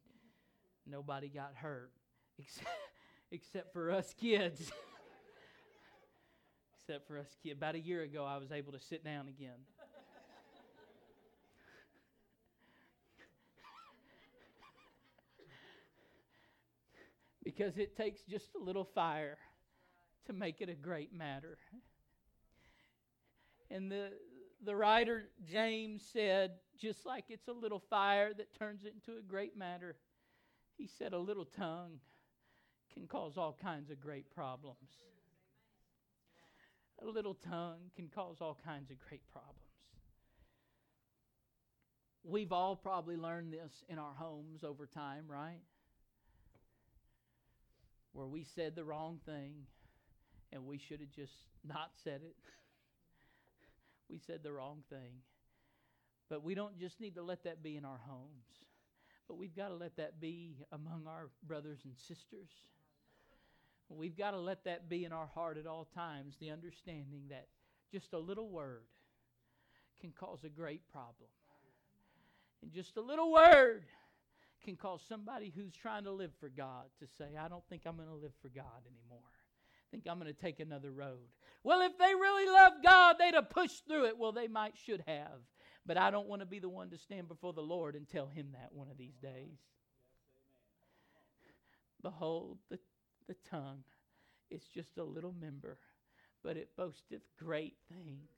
Nobody 0.86 1.28
got 1.28 1.52
hurt 1.54 1.92
except, 2.38 2.68
except 3.30 3.72
for 3.72 3.90
us 3.90 4.14
kids. 4.18 4.72
except 6.86 7.08
for 7.08 7.18
us 7.18 7.34
kids. 7.42 7.56
About 7.56 7.76
a 7.76 7.80
year 7.80 8.02
ago, 8.02 8.26
I 8.26 8.36
was 8.36 8.52
able 8.52 8.72
to 8.72 8.80
sit 8.80 9.02
down 9.02 9.28
again. 9.28 9.54
because 17.44 17.78
it 17.78 17.96
takes 17.96 18.20
just 18.22 18.54
a 18.54 18.58
little 18.62 18.84
fire 18.84 19.38
to 20.26 20.34
make 20.34 20.60
it 20.60 20.68
a 20.68 20.74
great 20.74 21.14
matter. 21.14 21.56
And 23.70 23.90
the, 23.90 24.10
the 24.62 24.76
writer 24.76 25.30
James 25.50 26.04
said, 26.12 26.50
just 26.78 27.06
like 27.06 27.24
it's 27.30 27.48
a 27.48 27.52
little 27.52 27.82
fire 27.88 28.34
that 28.34 28.54
turns 28.58 28.84
it 28.84 28.92
into 28.94 29.18
a 29.18 29.22
great 29.22 29.56
matter, 29.56 29.96
he 30.76 30.86
said, 30.86 31.14
a 31.14 31.18
little 31.18 31.46
tongue 31.46 32.00
can 32.92 33.06
cause 33.06 33.38
all 33.38 33.56
kinds 33.60 33.90
of 33.90 34.00
great 34.00 34.30
problems 34.34 34.90
a 37.02 37.06
little 37.06 37.34
tongue 37.34 37.90
can 37.96 38.08
cause 38.08 38.36
all 38.40 38.58
kinds 38.64 38.90
of 38.90 38.96
great 39.08 39.22
problems. 39.32 39.58
We've 42.22 42.52
all 42.52 42.76
probably 42.76 43.16
learned 43.16 43.52
this 43.52 43.84
in 43.88 43.98
our 43.98 44.14
homes 44.14 44.64
over 44.64 44.86
time, 44.86 45.24
right? 45.28 45.60
Where 48.12 48.26
we 48.26 48.44
said 48.44 48.76
the 48.76 48.84
wrong 48.84 49.20
thing 49.26 49.66
and 50.52 50.64
we 50.64 50.78
should 50.78 51.00
have 51.00 51.10
just 51.10 51.34
not 51.66 51.90
said 52.02 52.20
it. 52.24 52.36
we 54.08 54.18
said 54.18 54.42
the 54.42 54.52
wrong 54.52 54.82
thing. 54.88 55.20
But 56.30 56.42
we 56.42 56.54
don't 56.54 56.78
just 56.78 57.00
need 57.00 57.16
to 57.16 57.22
let 57.22 57.44
that 57.44 57.62
be 57.62 57.76
in 57.76 57.84
our 57.84 58.00
homes, 58.06 58.46
but 59.28 59.36
we've 59.36 59.54
got 59.54 59.68
to 59.68 59.74
let 59.74 59.96
that 59.96 60.20
be 60.20 60.56
among 60.72 61.06
our 61.06 61.28
brothers 61.46 61.80
and 61.84 61.94
sisters 61.98 62.48
We've 63.90 64.16
got 64.16 64.32
to 64.32 64.38
let 64.38 64.64
that 64.64 64.88
be 64.88 65.04
in 65.04 65.12
our 65.12 65.28
heart 65.34 65.56
at 65.56 65.66
all 65.66 65.86
times 65.94 66.36
the 66.40 66.50
understanding 66.50 67.24
that 67.30 67.46
just 67.92 68.12
a 68.12 68.18
little 68.18 68.48
word 68.48 68.84
can 70.00 70.12
cause 70.12 70.44
a 70.44 70.48
great 70.48 70.88
problem. 70.90 71.30
And 72.62 72.72
just 72.72 72.96
a 72.96 73.00
little 73.00 73.30
word 73.32 73.84
can 74.64 74.76
cause 74.76 75.02
somebody 75.06 75.52
who's 75.54 75.74
trying 75.74 76.04
to 76.04 76.12
live 76.12 76.32
for 76.40 76.48
God 76.48 76.84
to 77.00 77.06
say, 77.18 77.36
I 77.38 77.48
don't 77.48 77.64
think 77.68 77.82
I'm 77.86 77.96
going 77.96 78.08
to 78.08 78.14
live 78.14 78.32
for 78.40 78.48
God 78.48 78.64
anymore. 78.86 79.28
I 79.30 79.86
think 79.90 80.04
I'm 80.08 80.18
going 80.18 80.32
to 80.32 80.40
take 80.40 80.60
another 80.60 80.90
road. 80.90 81.28
Well, 81.62 81.82
if 81.82 81.96
they 81.98 82.14
really 82.14 82.50
love 82.50 82.72
God, 82.82 83.16
they'd 83.18 83.34
have 83.34 83.50
pushed 83.50 83.86
through 83.86 84.06
it. 84.06 84.18
Well, 84.18 84.32
they 84.32 84.48
might 84.48 84.74
should 84.76 85.04
have. 85.06 85.40
But 85.86 85.98
I 85.98 86.10
don't 86.10 86.26
want 86.26 86.40
to 86.40 86.46
be 86.46 86.58
the 86.58 86.68
one 86.68 86.90
to 86.90 86.98
stand 86.98 87.28
before 87.28 87.52
the 87.52 87.60
Lord 87.60 87.94
and 87.94 88.08
tell 88.08 88.26
him 88.26 88.48
that 88.52 88.70
one 88.72 88.88
of 88.90 88.96
these 88.96 89.16
days. 89.22 89.58
Behold, 92.02 92.58
the 92.70 92.78
the 93.26 93.36
tongue 93.48 93.84
is 94.50 94.62
just 94.74 94.98
a 94.98 95.04
little 95.04 95.34
member, 95.40 95.78
but 96.42 96.56
it 96.56 96.70
boasteth 96.76 97.22
great 97.38 97.76
things. 97.88 98.30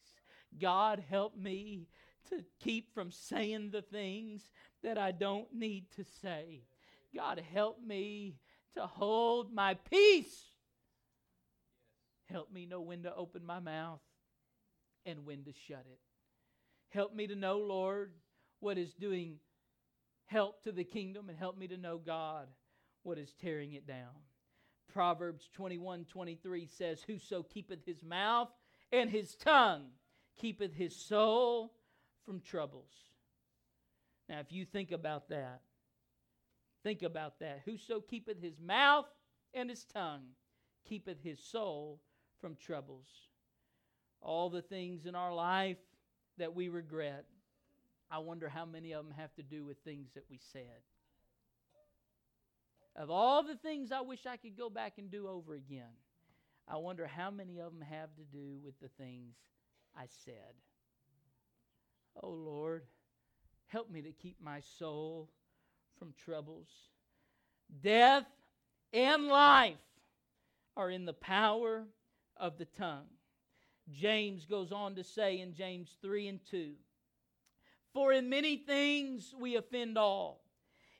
God, 0.60 1.02
help 1.08 1.36
me 1.36 1.88
to 2.30 2.44
keep 2.60 2.92
from 2.94 3.10
saying 3.10 3.70
the 3.70 3.82
things 3.82 4.50
that 4.82 4.98
I 4.98 5.12
don't 5.12 5.52
need 5.52 5.90
to 5.96 6.04
say. 6.22 6.62
God, 7.14 7.42
help 7.52 7.82
me 7.82 8.36
to 8.74 8.86
hold 8.86 9.52
my 9.52 9.74
peace. 9.74 10.52
Help 12.26 12.52
me 12.52 12.66
know 12.66 12.80
when 12.80 13.02
to 13.04 13.14
open 13.14 13.44
my 13.44 13.60
mouth 13.60 14.00
and 15.04 15.24
when 15.24 15.44
to 15.44 15.52
shut 15.68 15.84
it. 15.90 16.00
Help 16.88 17.14
me 17.14 17.26
to 17.26 17.36
know, 17.36 17.58
Lord, 17.58 18.12
what 18.60 18.78
is 18.78 18.92
doing 18.94 19.38
help 20.26 20.62
to 20.64 20.72
the 20.72 20.84
kingdom, 20.84 21.28
and 21.28 21.38
help 21.38 21.56
me 21.56 21.68
to 21.68 21.76
know, 21.76 21.98
God, 21.98 22.48
what 23.02 23.18
is 23.18 23.32
tearing 23.40 23.72
it 23.72 23.86
down. 23.86 24.10
Proverbs 24.92 25.48
21 25.52 26.04
23 26.06 26.66
says, 26.66 27.02
Whoso 27.06 27.42
keepeth 27.42 27.84
his 27.84 28.02
mouth 28.02 28.48
and 28.92 29.10
his 29.10 29.34
tongue 29.34 29.86
keepeth 30.36 30.74
his 30.74 30.94
soul 30.94 31.72
from 32.24 32.40
troubles. 32.40 32.90
Now, 34.28 34.40
if 34.40 34.52
you 34.52 34.64
think 34.64 34.92
about 34.92 35.28
that, 35.28 35.60
think 36.82 37.02
about 37.02 37.38
that. 37.40 37.62
Whoso 37.64 38.00
keepeth 38.00 38.42
his 38.42 38.60
mouth 38.60 39.06
and 39.54 39.70
his 39.70 39.84
tongue 39.84 40.24
keepeth 40.88 41.22
his 41.22 41.40
soul 41.40 42.00
from 42.40 42.56
troubles. 42.56 43.06
All 44.20 44.50
the 44.50 44.62
things 44.62 45.06
in 45.06 45.14
our 45.14 45.34
life 45.34 45.78
that 46.38 46.54
we 46.54 46.68
regret, 46.68 47.24
I 48.10 48.18
wonder 48.18 48.48
how 48.48 48.64
many 48.64 48.92
of 48.92 49.04
them 49.04 49.14
have 49.16 49.34
to 49.34 49.42
do 49.42 49.64
with 49.64 49.78
things 49.78 50.10
that 50.14 50.24
we 50.30 50.40
said. 50.52 50.82
Of 52.96 53.10
all 53.10 53.42
the 53.42 53.56
things 53.56 53.92
I 53.92 54.00
wish 54.00 54.26
I 54.26 54.36
could 54.36 54.56
go 54.56 54.70
back 54.70 54.94
and 54.98 55.10
do 55.10 55.28
over 55.28 55.54
again, 55.54 55.92
I 56.66 56.76
wonder 56.76 57.06
how 57.06 57.30
many 57.30 57.58
of 57.58 57.72
them 57.72 57.82
have 57.82 58.14
to 58.16 58.22
do 58.22 58.58
with 58.64 58.78
the 58.80 58.88
things 58.88 59.36
I 59.96 60.06
said. 60.24 60.54
Oh 62.22 62.30
Lord, 62.30 62.82
help 63.66 63.90
me 63.90 64.02
to 64.02 64.12
keep 64.12 64.36
my 64.42 64.60
soul 64.78 65.28
from 65.98 66.14
troubles. 66.24 66.68
Death 67.82 68.26
and 68.92 69.28
life 69.28 69.74
are 70.76 70.90
in 70.90 71.04
the 71.04 71.12
power 71.12 71.84
of 72.36 72.58
the 72.58 72.64
tongue. 72.64 73.06
James 73.92 74.46
goes 74.46 74.72
on 74.72 74.94
to 74.96 75.04
say 75.04 75.40
in 75.40 75.54
James 75.54 75.96
3 76.02 76.28
and 76.28 76.40
2 76.50 76.72
For 77.92 78.12
in 78.12 78.28
many 78.28 78.56
things 78.56 79.34
we 79.38 79.56
offend 79.56 79.96
all. 79.98 80.45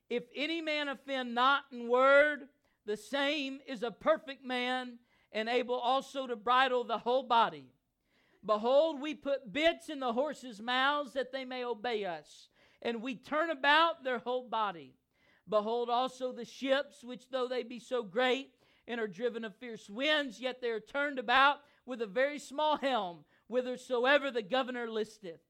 If 0.08 0.24
any 0.34 0.60
man 0.60 0.88
offend 0.88 1.34
not 1.34 1.64
in 1.72 1.88
word, 1.88 2.48
the 2.84 2.96
same 2.96 3.60
is 3.66 3.82
a 3.82 3.90
perfect 3.90 4.44
man 4.44 4.98
and 5.32 5.48
able 5.48 5.74
also 5.74 6.26
to 6.26 6.36
bridle 6.36 6.84
the 6.84 6.98
whole 6.98 7.24
body. 7.24 7.72
Behold, 8.44 9.00
we 9.00 9.14
put 9.14 9.52
bits 9.52 9.88
in 9.88 9.98
the 9.98 10.12
horses' 10.12 10.62
mouths 10.62 11.12
that 11.14 11.32
they 11.32 11.44
may 11.44 11.64
obey 11.64 12.04
us, 12.04 12.48
and 12.80 13.02
we 13.02 13.16
turn 13.16 13.50
about 13.50 14.04
their 14.04 14.20
whole 14.20 14.48
body. 14.48 14.94
Behold 15.48 15.90
also 15.90 16.32
the 16.32 16.44
ships, 16.44 17.02
which 17.02 17.28
though 17.30 17.48
they 17.48 17.64
be 17.64 17.80
so 17.80 18.02
great 18.04 18.52
and 18.86 19.00
are 19.00 19.08
driven 19.08 19.44
of 19.44 19.56
fierce 19.56 19.90
winds, 19.90 20.40
yet 20.40 20.60
they 20.60 20.70
are 20.70 20.80
turned 20.80 21.18
about 21.18 21.58
with 21.84 22.00
a 22.00 22.06
very 22.06 22.38
small 22.38 22.76
helm, 22.76 23.24
whithersoever 23.48 24.30
the 24.30 24.42
governor 24.42 24.88
listeth. 24.88 25.40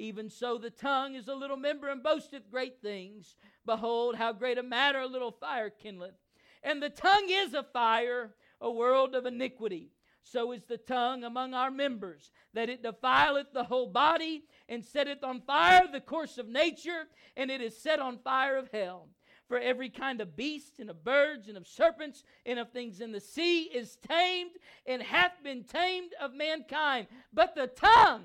Even 0.00 0.30
so, 0.30 0.56
the 0.56 0.70
tongue 0.70 1.14
is 1.14 1.28
a 1.28 1.34
little 1.34 1.58
member 1.58 1.88
and 1.88 2.02
boasteth 2.02 2.50
great 2.50 2.80
things. 2.80 3.36
Behold, 3.66 4.16
how 4.16 4.32
great 4.32 4.56
a 4.56 4.62
matter 4.62 5.00
a 5.00 5.06
little 5.06 5.30
fire 5.30 5.68
kindleth. 5.70 6.16
And 6.62 6.82
the 6.82 6.88
tongue 6.88 7.26
is 7.28 7.52
a 7.52 7.62
fire, 7.62 8.34
a 8.62 8.70
world 8.70 9.14
of 9.14 9.26
iniquity. 9.26 9.90
So 10.22 10.52
is 10.52 10.64
the 10.64 10.78
tongue 10.78 11.22
among 11.22 11.52
our 11.52 11.70
members, 11.70 12.30
that 12.54 12.70
it 12.70 12.82
defileth 12.82 13.52
the 13.52 13.64
whole 13.64 13.88
body, 13.88 14.44
and 14.70 14.82
setteth 14.82 15.22
on 15.22 15.42
fire 15.42 15.86
the 15.92 16.00
course 16.00 16.38
of 16.38 16.48
nature, 16.48 17.04
and 17.36 17.50
it 17.50 17.60
is 17.60 17.76
set 17.76 18.00
on 18.00 18.18
fire 18.18 18.56
of 18.56 18.70
hell. 18.72 19.08
For 19.48 19.58
every 19.58 19.90
kind 19.90 20.22
of 20.22 20.34
beast, 20.34 20.78
and 20.78 20.88
of 20.88 21.04
birds, 21.04 21.48
and 21.48 21.58
of 21.58 21.66
serpents, 21.66 22.24
and 22.46 22.58
of 22.58 22.70
things 22.70 23.02
in 23.02 23.12
the 23.12 23.20
sea 23.20 23.64
is 23.64 23.96
tamed, 23.96 24.52
and 24.86 25.02
hath 25.02 25.42
been 25.42 25.64
tamed 25.64 26.12
of 26.18 26.32
mankind. 26.32 27.06
But 27.34 27.54
the 27.54 27.66
tongue 27.66 28.24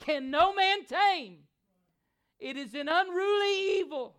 can 0.00 0.30
no 0.30 0.54
man 0.54 0.84
tame. 0.84 1.38
It 2.38 2.56
is 2.56 2.74
an 2.74 2.88
unruly 2.88 3.78
evil, 3.78 4.16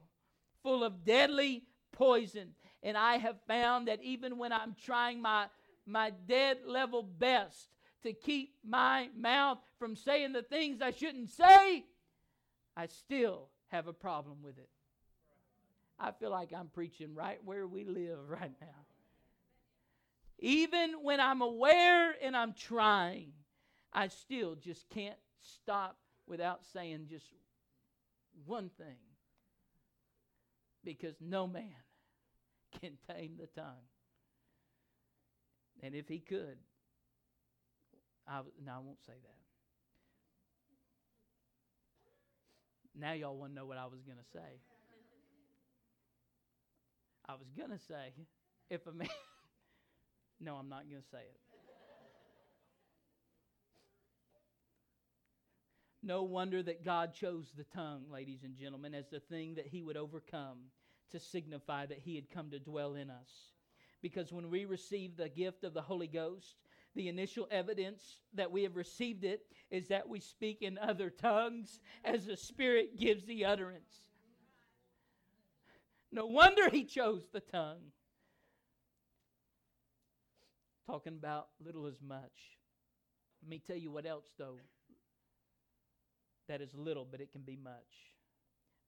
full 0.64 0.84
of 0.84 1.06
deadly 1.06 1.64
poison. 1.92 2.50
And 2.82 2.98
I 2.98 3.18
have 3.18 3.38
found 3.48 3.88
that 3.88 4.02
even 4.04 4.38
when 4.38 4.52
I'm 4.52 4.76
trying 4.84 5.22
my, 5.22 5.48
my 5.86 6.12
dead 6.28 6.60
level 6.66 7.04
best 7.04 7.70
to 8.04 8.14
keep 8.14 8.56
my 8.64 9.10
mouth 9.18 9.58
from 9.80 9.96
saying 9.96 10.34
the 10.34 10.44
things 10.44 10.82
I 10.82 10.92
shouldn't 10.92 11.30
say, 11.30 11.86
I 12.78 12.88
still 12.88 13.50
have 13.68 13.88
a 13.88 13.94
problem 13.94 14.38
with 14.44 14.58
it. 14.58 14.70
I 16.00 16.12
feel 16.12 16.30
like 16.30 16.54
I'm 16.54 16.68
preaching 16.68 17.16
right 17.16 17.40
where 17.44 17.68
we 17.68 17.86
live 17.86 18.20
right 18.28 18.54
now. 18.62 18.86
Even 20.40 20.96
when 21.02 21.20
I'm 21.20 21.42
aware 21.42 22.14
and 22.22 22.36
I'm 22.36 22.54
trying, 22.54 23.32
I 23.94 24.10
still 24.10 24.56
just 24.56 24.90
can't 24.90 25.16
stop 25.46 25.98
without 26.28 26.66
saying 26.66 27.08
just 27.10 27.26
one 28.46 28.70
thing. 28.78 28.98
Because 30.84 31.16
no 31.20 31.48
man 31.48 31.74
can 32.82 32.98
tame 33.10 33.38
the 33.40 33.48
tongue. 33.48 33.88
And 35.82 35.96
if 35.96 36.08
he 36.08 36.20
could, 36.20 36.58
I, 38.28 38.42
no, 38.64 38.72
I 38.72 38.80
won't 38.80 39.04
say 39.06 39.14
that. 39.14 39.46
Now 42.98 43.14
y'all 43.14 43.36
want 43.36 43.52
to 43.52 43.56
know 43.56 43.66
what 43.66 43.78
I 43.78 43.86
was 43.86 44.02
going 44.02 44.18
to 44.18 44.24
say. 44.32 44.62
I 47.28 47.34
was 47.34 47.48
going 47.58 47.72
to 47.72 47.80
say, 47.80 48.14
if 48.70 48.86
a 48.88 48.92
man. 48.92 49.10
no, 50.40 50.56
I'm 50.56 50.70
not 50.70 50.90
going 50.90 51.02
to 51.02 51.08
say 51.10 51.20
it. 51.20 51.45
No 56.06 56.22
wonder 56.22 56.62
that 56.62 56.86
God 56.86 57.16
chose 57.16 57.52
the 57.58 57.64
tongue, 57.64 58.04
ladies 58.12 58.44
and 58.44 58.56
gentlemen, 58.56 58.94
as 58.94 59.10
the 59.10 59.20
thing 59.20 59.56
that 59.56 59.66
he 59.66 59.82
would 59.82 59.98
overcome 59.98 60.60
to 61.10 61.20
signify 61.20 61.88
that 61.88 61.98
he 61.98 62.14
had 62.14 62.30
come 62.30 62.52
to 62.52 62.60
dwell 62.60 62.94
in 62.94 63.10
us. 63.10 63.54
Because 64.04 64.32
when 64.32 64.52
we 64.52 64.66
receive 64.66 65.18
the 65.18 65.30
gift 65.30 65.64
of 65.64 65.74
the 65.74 65.82
Holy 65.82 66.06
Ghost, 66.06 66.58
the 66.94 67.10
initial 67.10 67.48
evidence 67.50 68.20
that 68.36 68.52
we 68.52 68.62
have 68.62 68.76
received 68.76 69.24
it 69.24 69.48
is 69.72 69.88
that 69.88 70.08
we 70.08 70.20
speak 70.20 70.62
in 70.62 70.78
other 70.78 71.10
tongues 71.10 71.80
as 72.04 72.28
the 72.28 72.38
Spirit 72.38 73.00
gives 73.00 73.26
the 73.26 73.44
utterance. 73.44 73.96
No 76.12 76.28
wonder 76.28 76.70
he 76.70 76.84
chose 76.84 77.24
the 77.34 77.40
tongue. 77.40 77.82
Talking 80.86 81.14
about 81.14 81.48
little 81.66 81.88
as 81.88 82.00
much. 82.00 82.60
Let 83.42 83.50
me 83.50 83.58
tell 83.66 83.76
you 83.76 83.90
what 83.90 84.06
else, 84.06 84.28
though, 84.38 84.60
that 86.48 86.62
is 86.62 86.74
little, 86.74 87.08
but 87.10 87.22
it 87.22 87.32
can 87.32 87.42
be 87.42 87.56
much. 87.56 88.14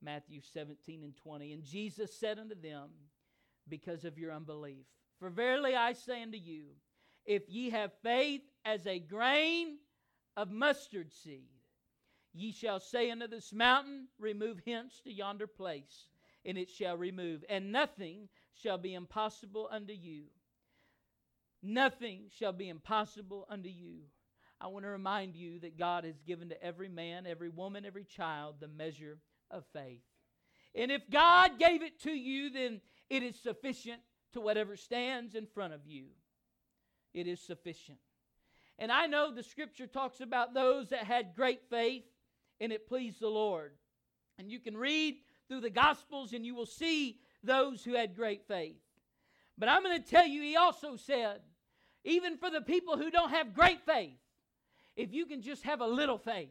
Matthew 0.01 0.41
17 0.41 1.03
and 1.03 1.15
20. 1.15 1.53
And 1.53 1.63
Jesus 1.63 2.13
said 2.13 2.39
unto 2.39 2.55
them, 2.55 2.89
Because 3.67 4.05
of 4.05 4.17
your 4.17 4.31
unbelief. 4.31 4.85
For 5.19 5.29
verily 5.29 5.75
I 5.75 5.93
say 5.93 6.21
unto 6.21 6.37
you, 6.37 6.65
if 7.25 7.49
ye 7.49 7.69
have 7.71 7.91
faith 8.03 8.43
as 8.63 8.85
a 8.85 8.99
grain 8.99 9.77
of 10.35 10.51
mustard 10.51 11.11
seed, 11.11 11.49
ye 12.33 12.51
shall 12.51 12.79
say 12.79 13.09
unto 13.09 13.27
this 13.27 13.51
mountain, 13.51 14.07
Remove 14.19 14.61
hence 14.65 15.01
to 15.03 15.11
yonder 15.11 15.47
place, 15.47 16.07
and 16.45 16.57
it 16.57 16.69
shall 16.69 16.95
remove, 16.95 17.43
and 17.49 17.71
nothing 17.71 18.29
shall 18.53 18.77
be 18.77 18.93
impossible 18.93 19.67
unto 19.71 19.93
you. 19.93 20.25
Nothing 21.63 22.29
shall 22.29 22.53
be 22.53 22.69
impossible 22.69 23.45
unto 23.49 23.69
you. 23.69 24.01
I 24.59 24.67
want 24.67 24.85
to 24.85 24.89
remind 24.89 25.35
you 25.35 25.59
that 25.59 25.77
God 25.77 26.03
has 26.03 26.19
given 26.25 26.49
to 26.49 26.63
every 26.63 26.89
man, 26.89 27.27
every 27.27 27.49
woman, 27.49 27.85
every 27.85 28.03
child 28.03 28.55
the 28.59 28.67
measure 28.67 29.19
of 29.51 29.63
faith. 29.71 30.01
And 30.73 30.91
if 30.91 31.09
God 31.09 31.59
gave 31.59 31.83
it 31.83 32.01
to 32.03 32.11
you, 32.11 32.49
then 32.49 32.81
it 33.09 33.23
is 33.23 33.35
sufficient 33.39 34.01
to 34.33 34.41
whatever 34.41 34.75
stands 34.75 35.35
in 35.35 35.45
front 35.45 35.73
of 35.73 35.81
you. 35.85 36.05
It 37.13 37.27
is 37.27 37.39
sufficient. 37.39 37.99
And 38.79 38.91
I 38.91 39.07
know 39.07 39.33
the 39.33 39.43
scripture 39.43 39.87
talks 39.87 40.21
about 40.21 40.53
those 40.53 40.89
that 40.89 41.03
had 41.03 41.35
great 41.35 41.61
faith 41.69 42.03
and 42.59 42.71
it 42.71 42.87
pleased 42.87 43.19
the 43.19 43.27
Lord. 43.27 43.71
And 44.37 44.51
you 44.51 44.59
can 44.59 44.77
read 44.77 45.17
through 45.47 45.61
the 45.61 45.69
Gospels 45.69 46.33
and 46.33 46.45
you 46.45 46.53
will 46.53 46.65
see 46.65 47.19
those 47.43 47.83
who 47.83 47.93
had 47.93 48.15
great 48.15 48.47
faith. 48.47 48.77
But 49.57 49.69
I'm 49.69 49.83
going 49.83 50.01
to 50.01 50.07
tell 50.09 50.27
you, 50.27 50.41
he 50.41 50.55
also 50.55 50.95
said, 50.95 51.41
even 52.03 52.37
for 52.37 52.49
the 52.51 52.61
people 52.61 52.97
who 52.97 53.09
don't 53.09 53.31
have 53.31 53.55
great 53.55 53.81
faith, 53.85 54.17
if 54.97 55.13
you 55.13 55.27
can 55.27 55.41
just 55.41 55.63
have 55.63 55.79
a 55.79 55.87
little 55.87 56.17
faith, 56.17 56.49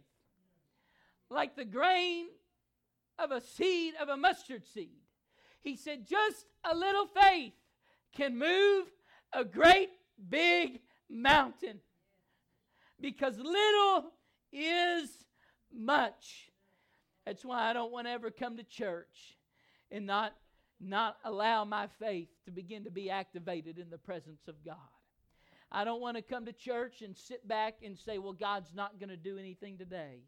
like 1.28 1.56
the 1.56 1.64
grain 1.64 2.28
of 3.18 3.32
a 3.32 3.40
seed 3.40 3.94
of 4.00 4.08
a 4.08 4.16
mustard 4.16 4.64
seed, 4.72 5.00
he 5.60 5.76
said, 5.76 6.06
just 6.06 6.46
a 6.64 6.74
little 6.74 7.06
faith 7.06 7.52
can 8.14 8.38
move 8.38 8.86
a 9.32 9.44
great 9.44 9.90
big 10.28 10.80
mountain. 11.10 11.80
Because 13.00 13.36
little 13.36 14.12
is 14.52 15.10
much. 15.74 16.52
That's 17.26 17.44
why 17.44 17.68
I 17.68 17.72
don't 17.72 17.92
want 17.92 18.06
to 18.06 18.12
ever 18.12 18.30
come 18.30 18.56
to 18.58 18.62
church 18.62 19.36
and 19.90 20.06
not, 20.06 20.32
not 20.80 21.16
allow 21.24 21.64
my 21.64 21.88
faith 21.98 22.28
to 22.44 22.52
begin 22.52 22.84
to 22.84 22.90
be 22.90 23.10
activated 23.10 23.78
in 23.78 23.90
the 23.90 23.98
presence 23.98 24.46
of 24.46 24.54
God. 24.64 24.76
I 25.70 25.84
don't 25.84 26.00
want 26.00 26.16
to 26.16 26.22
come 26.22 26.46
to 26.46 26.52
church 26.52 27.02
and 27.02 27.16
sit 27.16 27.46
back 27.46 27.76
and 27.84 27.98
say, 27.98 28.18
well, 28.18 28.32
God's 28.32 28.72
not 28.74 28.98
going 28.98 29.10
to 29.10 29.16
do 29.16 29.38
anything 29.38 29.76
today. 29.78 30.20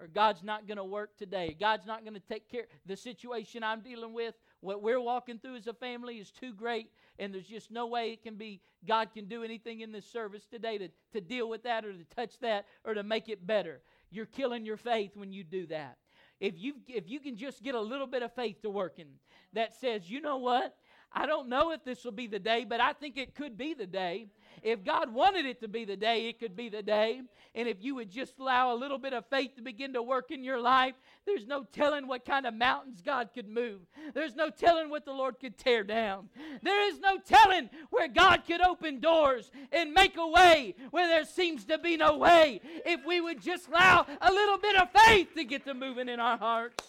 Or 0.00 0.08
God's 0.08 0.42
not 0.42 0.66
going 0.66 0.78
to 0.78 0.84
work 0.84 1.16
today. 1.16 1.56
God's 1.58 1.86
not 1.86 2.02
going 2.02 2.14
to 2.14 2.20
take 2.20 2.50
care. 2.50 2.64
The 2.86 2.96
situation 2.96 3.62
I'm 3.62 3.82
dealing 3.82 4.12
with, 4.12 4.34
what 4.60 4.82
we're 4.82 5.00
walking 5.00 5.38
through 5.38 5.56
as 5.56 5.68
a 5.68 5.74
family 5.74 6.16
is 6.16 6.30
too 6.30 6.52
great, 6.52 6.90
and 7.18 7.32
there's 7.32 7.46
just 7.46 7.70
no 7.70 7.86
way 7.86 8.12
it 8.12 8.22
can 8.22 8.34
be, 8.34 8.60
God 8.86 9.10
can 9.14 9.26
do 9.26 9.44
anything 9.44 9.80
in 9.80 9.92
this 9.92 10.06
service 10.06 10.46
today 10.46 10.78
to, 10.78 10.88
to 11.12 11.20
deal 11.20 11.48
with 11.48 11.62
that 11.64 11.84
or 11.84 11.92
to 11.92 12.04
touch 12.16 12.38
that 12.40 12.66
or 12.84 12.94
to 12.94 13.04
make 13.04 13.28
it 13.28 13.46
better. 13.46 13.80
You're 14.10 14.26
killing 14.26 14.66
your 14.66 14.76
faith 14.76 15.16
when 15.16 15.32
you 15.32 15.44
do 15.44 15.66
that. 15.66 15.98
If 16.40 16.58
you, 16.58 16.74
if 16.88 17.08
you 17.08 17.20
can 17.20 17.36
just 17.36 17.62
get 17.62 17.76
a 17.76 17.80
little 17.80 18.08
bit 18.08 18.22
of 18.22 18.34
faith 18.34 18.62
to 18.62 18.70
working 18.70 19.06
that 19.52 19.76
says, 19.76 20.10
you 20.10 20.20
know 20.20 20.38
what? 20.38 20.74
I 21.12 21.26
don't 21.26 21.48
know 21.48 21.70
if 21.72 21.84
this 21.84 22.04
will 22.04 22.12
be 22.12 22.26
the 22.26 22.38
day, 22.38 22.64
but 22.68 22.80
I 22.80 22.92
think 22.94 23.16
it 23.16 23.34
could 23.34 23.56
be 23.56 23.74
the 23.74 23.86
day. 23.86 24.28
If 24.62 24.84
God 24.84 25.12
wanted 25.12 25.46
it 25.46 25.60
to 25.60 25.68
be 25.68 25.84
the 25.84 25.96
day, 25.96 26.28
it 26.28 26.38
could 26.38 26.56
be 26.56 26.68
the 26.68 26.82
day. 26.82 27.22
And 27.54 27.68
if 27.68 27.78
you 27.80 27.94
would 27.96 28.10
just 28.10 28.38
allow 28.38 28.72
a 28.72 28.76
little 28.76 28.98
bit 28.98 29.12
of 29.12 29.26
faith 29.26 29.56
to 29.56 29.62
begin 29.62 29.92
to 29.92 30.02
work 30.02 30.30
in 30.30 30.42
your 30.42 30.60
life, 30.60 30.94
there's 31.26 31.46
no 31.46 31.64
telling 31.64 32.06
what 32.06 32.24
kind 32.24 32.46
of 32.46 32.54
mountains 32.54 33.02
God 33.04 33.30
could 33.34 33.48
move. 33.48 33.80
There's 34.14 34.34
no 34.34 34.48
telling 34.48 34.88
what 34.88 35.04
the 35.04 35.12
Lord 35.12 35.38
could 35.38 35.58
tear 35.58 35.84
down. 35.84 36.28
There 36.62 36.88
is 36.88 36.98
no 37.00 37.18
telling 37.18 37.68
where 37.90 38.08
God 38.08 38.44
could 38.46 38.62
open 38.62 39.00
doors 39.00 39.50
and 39.70 39.92
make 39.92 40.16
a 40.16 40.26
way 40.26 40.74
where 40.90 41.08
there 41.08 41.24
seems 41.24 41.64
to 41.66 41.78
be 41.78 41.96
no 41.96 42.16
way. 42.16 42.60
If 42.86 43.04
we 43.04 43.20
would 43.20 43.42
just 43.42 43.68
allow 43.68 44.06
a 44.20 44.32
little 44.32 44.58
bit 44.58 44.76
of 44.76 44.88
faith 44.90 45.34
to 45.34 45.44
get 45.44 45.64
to 45.66 45.74
moving 45.74 46.08
in 46.08 46.20
our 46.20 46.38
hearts. 46.38 46.84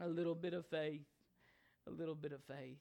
A 0.00 0.08
little 0.08 0.34
bit 0.34 0.54
of 0.54 0.66
faith. 0.66 1.02
A 1.86 1.90
little 1.90 2.14
bit 2.14 2.32
of 2.32 2.40
faith. 2.48 2.78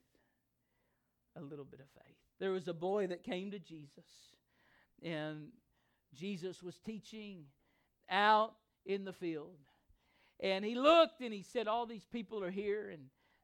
A 1.36 1.42
little 1.42 1.66
bit 1.66 1.80
of 1.80 1.88
faith. 2.04 2.23
There 2.40 2.52
was 2.52 2.68
a 2.68 2.74
boy 2.74 3.08
that 3.08 3.24
came 3.24 3.52
to 3.52 3.60
Jesus, 3.60 4.06
and 5.02 5.48
Jesus 6.14 6.62
was 6.62 6.80
teaching 6.80 7.46
out 8.10 8.54
in 8.86 9.06
the 9.06 9.14
field. 9.14 9.58
And 10.40 10.66
he 10.66 10.76
looked 10.76 11.22
and 11.22 11.34
he 11.34 11.42
said, 11.42 11.68
All 11.68 11.86
these 11.86 12.06
people 12.06 12.44
are 12.44 12.52
here 12.52 12.90
and 12.90 13.04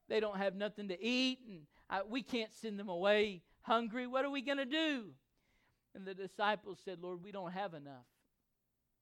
they 0.09 0.19
don't 0.19 0.37
have 0.37 0.55
nothing 0.55 0.87
to 0.87 1.01
eat, 1.01 1.39
and 1.47 1.61
I, 1.89 2.01
we 2.01 2.23
can't 2.23 2.51
send 2.51 2.79
them 2.79 2.89
away 2.89 3.43
hungry. 3.61 4.07
What 4.07 4.25
are 4.25 4.29
we 4.29 4.41
going 4.41 4.57
to 4.57 4.65
do? 4.65 5.05
And 5.93 6.05
the 6.05 6.15
disciples 6.15 6.79
said, 6.83 6.99
Lord, 6.99 7.23
we 7.23 7.31
don't 7.31 7.51
have 7.51 7.75
enough. 7.75 8.05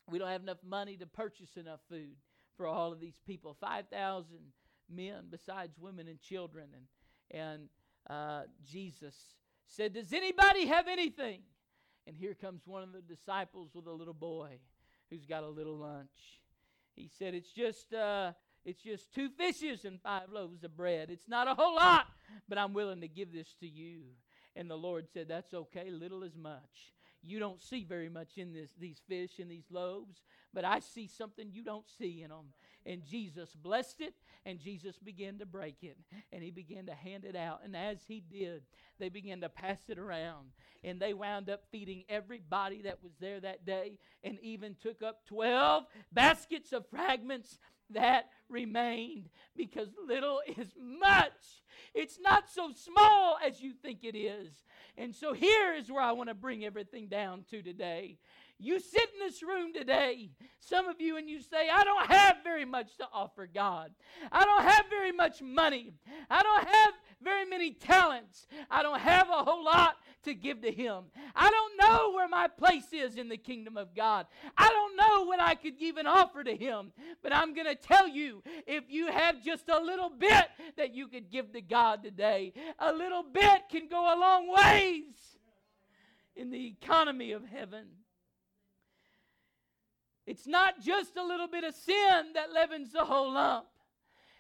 We 0.10 0.20
don't 0.20 0.30
have 0.30 0.44
enough 0.44 0.64
money 0.66 0.98
to 0.98 1.06
purchase 1.06 1.56
enough 1.56 1.80
food 1.90 2.16
for 2.58 2.68
all 2.68 2.92
of 2.92 3.00
these 3.00 3.20
people 3.26 3.56
5,000 3.60 4.38
men, 4.94 5.28
besides 5.30 5.78
women 5.80 6.08
and 6.08 6.20
children. 6.20 6.68
And, 7.32 7.42
and 7.42 7.70
uh, 8.10 8.44
Jesus 8.66 9.16
said, 9.68 9.94
Does 9.94 10.14
anybody 10.14 10.66
have 10.66 10.88
anything? 10.88 11.42
And 12.06 12.16
here 12.16 12.34
comes 12.34 12.62
one 12.66 12.84
of 12.84 12.94
the 12.94 13.02
disciples 13.02 13.72
with 13.74 13.88
a 13.88 13.92
little 13.92 14.14
boy 14.14 14.60
who's 15.10 15.26
got 15.26 15.44
a 15.44 15.50
little 15.50 15.78
lunch. 15.78 16.42
He 16.96 17.10
said, 17.18 17.34
It's 17.34 17.52
just. 17.52 17.94
Uh, 17.94 18.32
it's 18.66 18.82
just 18.82 19.14
two 19.14 19.30
fishes 19.30 19.86
and 19.86 20.02
five 20.02 20.30
loaves 20.30 20.66
of 20.66 20.76
bread. 20.76 21.10
It's 21.10 21.30
not 21.30 21.48
a 21.48 21.54
whole 21.54 21.76
lot, 21.76 22.08
but 22.50 22.58
I'm 22.58 22.74
willing 22.74 23.00
to 23.00 23.08
give 23.08 23.32
this 23.32 23.56
to 23.62 23.66
you. 23.66 24.02
And 24.58 24.70
the 24.70 24.76
Lord 24.76 25.08
said, 25.14 25.30
That's 25.30 25.54
okay, 25.54 25.90
little 25.90 26.26
as 26.26 26.36
much. 26.36 26.92
You 27.24 27.40
don't 27.40 27.62
see 27.62 27.86
very 27.86 28.10
much 28.10 28.38
in 28.38 28.54
this, 28.54 28.72
these 28.78 29.02
fish 29.08 29.40
and 29.40 29.50
these 29.50 29.72
loaves, 29.72 30.22
but 30.54 30.66
I 30.66 30.80
see 30.80 31.08
something 31.08 31.50
you 31.52 31.64
don't 31.64 31.86
see 31.98 32.24
in 32.24 32.30
them. 32.30 32.48
And 32.88 33.04
Jesus 33.04 33.54
blessed 33.54 34.00
it, 34.00 34.14
and 34.46 34.60
Jesus 34.60 34.98
began 34.98 35.40
to 35.40 35.46
break 35.46 35.84
it, 35.84 35.98
and 36.32 36.42
he 36.42 36.52
began 36.52 36.86
to 36.86 36.94
hand 36.94 37.26
it 37.26 37.36
out. 37.36 37.60
And 37.64 37.76
as 37.76 37.98
he 38.08 38.22
did, 38.22 38.62
they 38.98 39.10
began 39.10 39.42
to 39.42 39.50
pass 39.50 39.82
it 39.90 40.00
around. 40.00 40.48
And 40.84 41.00
they 41.00 41.14
wound 41.14 41.50
up 41.50 41.64
feeding 41.70 42.06
everybody 42.08 42.84
that 42.84 43.04
was 43.04 43.12
there 43.20 43.42
that 43.42 43.66
day, 43.66 44.00
and 44.24 44.40
even 44.42 44.76
took 44.82 45.04
up 45.04 45.26
12 45.28 45.84
baskets 46.14 46.72
of 46.72 46.88
fragments 46.88 47.60
that 47.90 48.30
remained 48.50 49.30
because 49.56 49.90
little 50.08 50.42
is 50.58 50.74
much. 50.78 51.64
It's 51.94 52.20
not 52.20 52.50
so 52.50 52.72
small 52.76 53.38
as 53.46 53.62
you 53.62 53.74
think 53.74 54.04
it 54.04 54.18
is. 54.18 54.66
And 54.98 55.14
so 55.14 55.34
here 55.34 55.74
is 55.74 55.92
where 55.92 56.02
I 56.02 56.12
want 56.12 56.30
to 56.30 56.36
bring 56.36 56.66
everything 56.66 57.08
down 57.08 57.44
to 57.52 57.62
today. 57.62 58.18
You 58.60 58.80
sit 58.80 59.10
in 59.14 59.20
this 59.28 59.44
room 59.44 59.72
today, 59.72 60.32
some 60.60 60.88
of 60.88 61.00
you, 61.00 61.18
and 61.18 61.30
you 61.30 61.42
say, 61.42 61.70
I 61.72 61.84
don't 61.84 62.08
have 62.08 62.38
very 62.44 62.66
much 62.66 62.98
to 62.98 63.08
offer 63.14 63.48
God. 63.52 63.92
I 64.32 64.46
don't 64.46 64.64
have 64.64 64.86
very 64.90 65.12
much 65.12 65.44
money. 65.44 65.94
I 66.28 66.42
don't 66.42 66.68
have 66.68 66.94
very 67.22 67.46
many 67.46 67.72
talents. 67.72 68.48
I 68.72 68.82
don't 68.82 69.00
have 69.00 69.30
a 69.30 69.44
whole 69.44 69.64
lot 69.64 69.98
to 70.24 70.34
give 70.34 70.62
to 70.62 70.72
Him. 70.72 71.04
I 71.36 71.52
don't 71.52 71.78
know 71.80 72.12
where 72.14 72.28
my 72.28 72.48
place 72.48 72.92
is 72.92 73.16
in 73.16 73.30
the 73.30 73.38
kingdom 73.38 73.78
of 73.78 73.96
God. 73.96 74.26
I 74.58 74.68
don't 74.70 74.98
know 74.98 75.26
what 75.26 75.40
I 75.40 75.54
could 75.54 75.76
even 75.80 76.08
offer 76.08 76.44
to 76.44 76.56
Him. 76.56 76.92
But 77.22 77.36
I'm 77.36 77.54
going 77.54 77.68
to 77.68 77.76
tell 77.76 78.08
you 78.08 78.42
if 78.66 78.86
you 78.90 79.12
have 79.12 79.44
just 79.44 79.70
a 79.70 79.80
little 79.80 80.10
bit 80.10 80.48
that 80.78 80.96
you 80.96 81.08
could 81.08 81.30
give 81.30 81.54
to 81.54 81.62
God 81.62 82.04
today, 82.04 82.54
a 82.80 82.92
little 82.92 83.24
bit 83.24 83.70
can 83.70 83.88
go 83.88 84.02
a 84.02 84.18
long 84.20 84.52
ways 84.52 85.38
in 86.36 86.50
the 86.50 86.68
economy 86.68 87.34
of 87.34 87.46
heaven. 87.46 87.86
It's 90.28 90.46
not 90.46 90.82
just 90.82 91.16
a 91.16 91.26
little 91.26 91.48
bit 91.48 91.64
of 91.64 91.74
sin 91.74 92.34
that 92.34 92.52
leavens 92.54 92.92
the 92.92 93.06
whole 93.06 93.32
lump. 93.32 93.66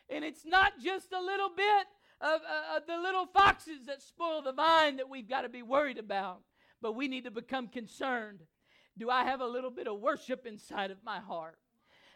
And 0.09 0.25
it's 0.25 0.45
not 0.45 0.73
just 0.83 1.13
a 1.13 1.21
little 1.21 1.49
bit 1.49 1.87
of, 2.19 2.41
uh, 2.41 2.77
of 2.77 2.87
the 2.87 2.97
little 2.97 3.25
foxes 3.25 3.85
that 3.85 4.01
spoil 4.01 4.41
the 4.41 4.51
vine 4.51 4.97
that 4.97 5.09
we've 5.09 5.27
got 5.27 5.41
to 5.41 5.49
be 5.49 5.63
worried 5.63 5.97
about. 5.97 6.41
But 6.81 6.93
we 6.93 7.07
need 7.07 7.23
to 7.23 7.31
become 7.31 7.69
concerned. 7.69 8.41
Do 8.97 9.09
I 9.09 9.23
have 9.23 9.39
a 9.39 9.47
little 9.47 9.71
bit 9.71 9.87
of 9.87 9.99
worship 9.99 10.45
inside 10.45 10.91
of 10.91 10.97
my 11.05 11.19
heart? 11.19 11.57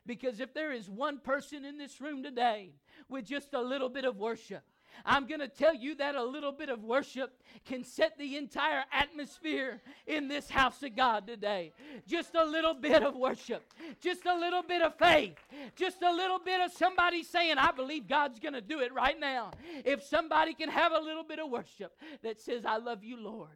Because 0.05 0.41
if 0.41 0.53
there 0.53 0.73
is 0.73 0.89
one 0.89 1.19
person 1.19 1.63
in 1.63 1.77
this 1.77 2.01
room 2.01 2.23
today 2.23 2.73
with 3.07 3.25
just 3.25 3.53
a 3.53 3.61
little 3.61 3.89
bit 3.89 4.03
of 4.03 4.17
worship, 4.17 4.63
I'm 5.05 5.27
going 5.27 5.39
to 5.39 5.47
tell 5.47 5.73
you 5.73 5.95
that 5.95 6.15
a 6.15 6.23
little 6.23 6.51
bit 6.51 6.69
of 6.69 6.83
worship 6.83 7.33
can 7.65 7.83
set 7.83 8.17
the 8.17 8.37
entire 8.37 8.83
atmosphere 8.91 9.81
in 10.07 10.27
this 10.27 10.49
house 10.49 10.81
of 10.83 10.95
God 10.95 11.27
today. 11.27 11.73
Just 12.07 12.35
a 12.35 12.43
little 12.43 12.73
bit 12.73 13.03
of 13.03 13.15
worship, 13.15 13.63
just 13.99 14.25
a 14.25 14.35
little 14.35 14.63
bit 14.63 14.81
of 14.81 14.95
faith, 14.97 15.37
just 15.75 16.01
a 16.01 16.11
little 16.11 16.39
bit 16.39 16.61
of 16.61 16.71
somebody 16.71 17.23
saying, 17.23 17.57
I 17.57 17.71
believe 17.71 18.07
God's 18.07 18.39
going 18.39 18.53
to 18.53 18.61
do 18.61 18.79
it 18.79 18.93
right 18.93 19.19
now. 19.19 19.51
If 19.85 20.03
somebody 20.03 20.53
can 20.53 20.69
have 20.69 20.91
a 20.91 20.99
little 20.99 21.23
bit 21.23 21.39
of 21.39 21.49
worship 21.49 21.93
that 22.23 22.39
says, 22.39 22.65
I 22.65 22.77
love 22.77 23.03
you, 23.03 23.17
Lord. 23.17 23.49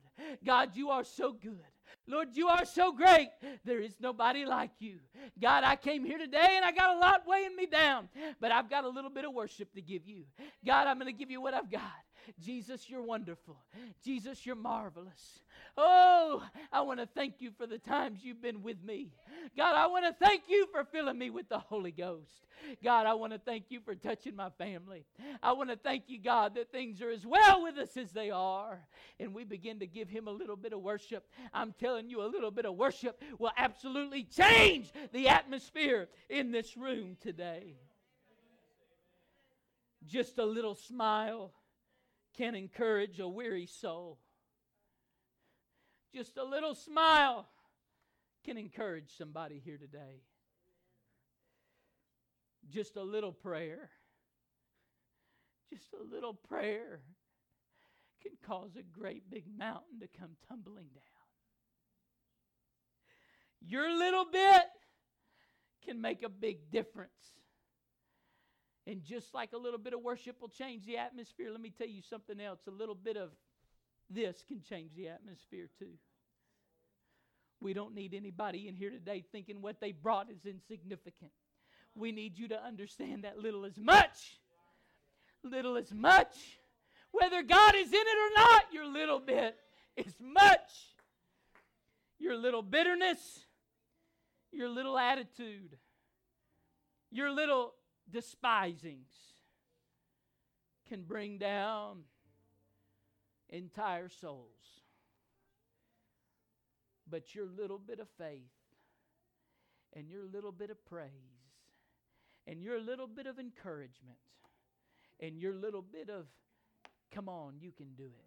God, 0.46 0.72
you 0.76 0.90
are 0.90 1.04
so 1.04 1.32
good. 1.32 1.60
Lord, 2.08 2.30
you 2.34 2.48
are 2.48 2.66
so 2.66 2.92
great. 2.92 3.30
There 3.64 3.80
is 3.80 3.96
nobody 4.00 4.46
like 4.46 4.72
you. 4.80 5.00
God, 5.42 5.64
I 5.64 5.76
came 5.76 6.06
here 6.06 6.18
today 6.18 6.54
and 6.56 6.64
I 6.64 6.72
got 6.72 6.96
a 6.96 7.00
lot 7.00 7.24
weighing 7.28 7.56
me 7.56 7.66
down, 7.66 8.10
but 8.40 8.52
I've 8.52 8.70
got 8.70 8.84
a 8.84 8.90
little 8.90 9.10
bit 9.10 9.26
of 9.26 9.34
worship 9.34 9.74
to 9.74 9.82
give 9.82 10.08
you. 10.08 10.24
God, 10.66 10.88
I'm 10.88 11.00
going 11.00 11.12
to 11.12 11.18
give 11.18 11.32
you 11.32 11.42
what 11.42 11.54
I've 11.54 11.72
got. 11.72 11.82
Jesus, 12.40 12.90
you're 12.90 13.02
wonderful. 13.02 13.58
Jesus, 14.04 14.46
you're 14.46 14.56
marvelous. 14.56 15.40
Oh, 15.78 16.44
I 16.72 16.82
want 16.82 17.00
to 17.00 17.06
thank 17.06 17.36
you 17.40 17.52
for 17.58 17.68
the 17.68 17.78
times 17.78 18.24
you've 18.24 18.42
been 18.42 18.64
with 18.64 18.82
me. 18.84 19.10
God, 19.58 19.76
I 19.76 19.88
want 19.88 20.06
to 20.06 20.26
thank 20.26 20.44
you 20.48 20.68
for 20.72 20.86
filling 20.86 21.18
me 21.18 21.30
with 21.30 21.50
the 21.50 21.60
Holy 21.60 21.92
Ghost. 21.92 22.32
God, 22.84 23.06
I 23.06 23.14
want 23.14 23.34
to 23.34 23.40
thank 23.40 23.66
you 23.70 23.80
for 23.82 23.94
touching 23.94 24.36
my 24.36 24.50
family. 24.52 25.06
I 25.44 25.52
want 25.52 25.70
to 25.70 25.76
thank 25.76 26.04
you, 26.08 26.20
God, 26.20 26.56
that 26.56 26.72
things 26.72 27.02
are 27.02 27.10
as 27.10 27.26
well 27.26 27.64
with 27.64 27.78
us 27.78 27.98
as 27.98 28.12
they 28.12 28.32
are. 28.32 28.80
And 29.20 29.34
we 29.34 29.44
begin 29.44 29.80
to 29.80 29.88
give 29.88 30.10
Him 30.10 30.28
a 30.28 30.32
little 30.32 30.56
bit 30.56 30.72
of 30.72 30.82
worship. 30.82 31.26
I'm 31.54 31.74
telling 31.80 32.10
you, 32.10 32.24
a 32.24 32.28
little 32.28 32.52
bit 32.52 32.66
of 32.66 32.76
worship 32.76 33.22
will 33.38 33.52
absolutely 33.58 34.24
change 34.24 34.92
the 35.12 35.28
atmosphere 35.28 36.08
in 36.30 36.52
this 36.52 36.78
room 36.78 37.18
today. 37.22 37.76
Just 40.08 40.38
a 40.38 40.46
little 40.46 40.76
smile 40.76 41.52
can 42.38 42.56
encourage 42.56 43.20
a 43.20 43.28
weary 43.28 43.66
soul. 43.66 44.20
Just 46.14 46.38
a 46.38 46.44
little 46.44 46.76
smile 46.76 47.48
can 48.46 48.58
encourage 48.58 49.18
somebody 49.18 49.62
here 49.64 49.78
today. 49.78 50.22
Just 52.70 52.96
a 52.96 53.04
little 53.04 53.32
prayer, 53.32 53.90
just 55.72 55.94
a 55.94 56.04
little 56.04 56.34
prayer 56.34 57.02
can 58.22 58.32
cause 58.46 58.72
a 58.76 58.82
great 58.82 59.30
big 59.30 59.46
mountain 59.56 60.00
to 60.00 60.08
come 60.20 60.32
tumbling 60.50 60.88
down. 60.96 61.04
Your 63.68 63.96
little 63.96 64.26
bit 64.32 64.64
can 65.86 66.02
make 66.02 66.24
a 66.24 66.30
big 66.30 66.72
difference. 66.72 67.12
And 68.88 69.04
just 69.04 69.34
like 69.34 69.54
a 69.54 69.58
little 69.58 69.80
bit 69.80 69.94
of 69.94 70.02
worship 70.02 70.40
will 70.40 70.50
change 70.50 70.86
the 70.86 70.98
atmosphere, 70.98 71.50
let 71.52 71.62
me 71.62 71.72
tell 71.76 71.88
you 71.88 72.02
something 72.02 72.40
else. 72.40 72.60
A 72.68 72.72
little 72.72 72.96
bit 72.96 73.18
of 73.18 73.30
this 74.10 74.44
can 74.48 74.62
change 74.62 74.92
the 74.96 75.08
atmosphere 75.08 75.68
too. 75.80 75.94
We 77.62 77.74
don't 77.74 77.96
need 77.96 78.14
anybody 78.14 78.68
in 78.68 78.76
here 78.76 78.92
today 78.92 79.24
thinking 79.32 79.62
what 79.62 79.80
they 79.80 79.92
brought 79.92 80.30
is 80.30 80.46
insignificant. 80.46 81.32
We 81.96 82.12
need 82.12 82.38
you 82.38 82.50
to 82.50 82.62
understand 82.62 83.24
that 83.24 83.40
little 83.40 83.66
is 83.66 83.78
much. 83.78 84.40
Little 85.44 85.78
is 85.78 85.92
much. 85.92 86.36
Whether 87.12 87.42
God 87.42 87.76
is 87.76 87.88
in 87.88 87.94
it 87.94 88.18
or 88.18 88.44
not, 88.44 88.64
your 88.74 88.86
little 88.86 89.20
bit 89.20 89.56
is 89.96 90.14
much. 90.20 90.94
Your 92.20 92.36
little 92.36 92.62
bitterness, 92.62 93.46
your 94.52 94.70
little 94.70 94.98
attitude, 94.98 95.78
your 97.12 97.32
little 97.32 97.74
despisings 98.10 99.14
can 100.88 101.04
bring 101.04 101.38
down 101.38 102.04
entire 103.50 104.10
souls. 104.10 104.82
But 107.10 107.36
your 107.36 107.46
little 107.46 107.78
bit 107.80 108.00
of 108.00 108.08
faith 108.18 108.42
and 109.94 110.10
your 110.10 110.26
little 110.26 110.52
bit 110.52 110.70
of 110.70 110.84
praise 110.86 111.12
and 112.48 112.62
your 112.62 112.80
little 112.80 113.08
bit 113.08 113.28
of 113.28 113.40
encouragement 113.40 114.18
and 115.20 115.40
your 115.40 115.54
little 115.54 115.82
bit 115.82 116.10
of 116.10 116.26
Come 117.16 117.30
on, 117.30 117.54
you 117.62 117.72
can 117.72 117.94
do 117.96 118.04
it. 118.04 118.26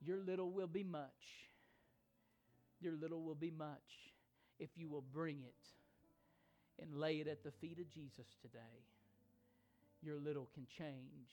Your 0.00 0.18
little 0.20 0.50
will 0.50 0.66
be 0.66 0.82
much. 0.82 1.50
Your 2.80 2.94
little 2.94 3.22
will 3.22 3.34
be 3.34 3.50
much 3.50 4.12
if 4.58 4.70
you 4.76 4.88
will 4.88 5.02
bring 5.02 5.40
it 5.40 5.68
and 6.80 6.94
lay 6.94 7.16
it 7.16 7.28
at 7.28 7.42
the 7.44 7.52
feet 7.52 7.78
of 7.78 7.88
Jesus 7.88 8.26
today. 8.42 8.84
Your 10.02 10.18
little 10.18 10.48
can 10.54 10.66
change 10.66 11.30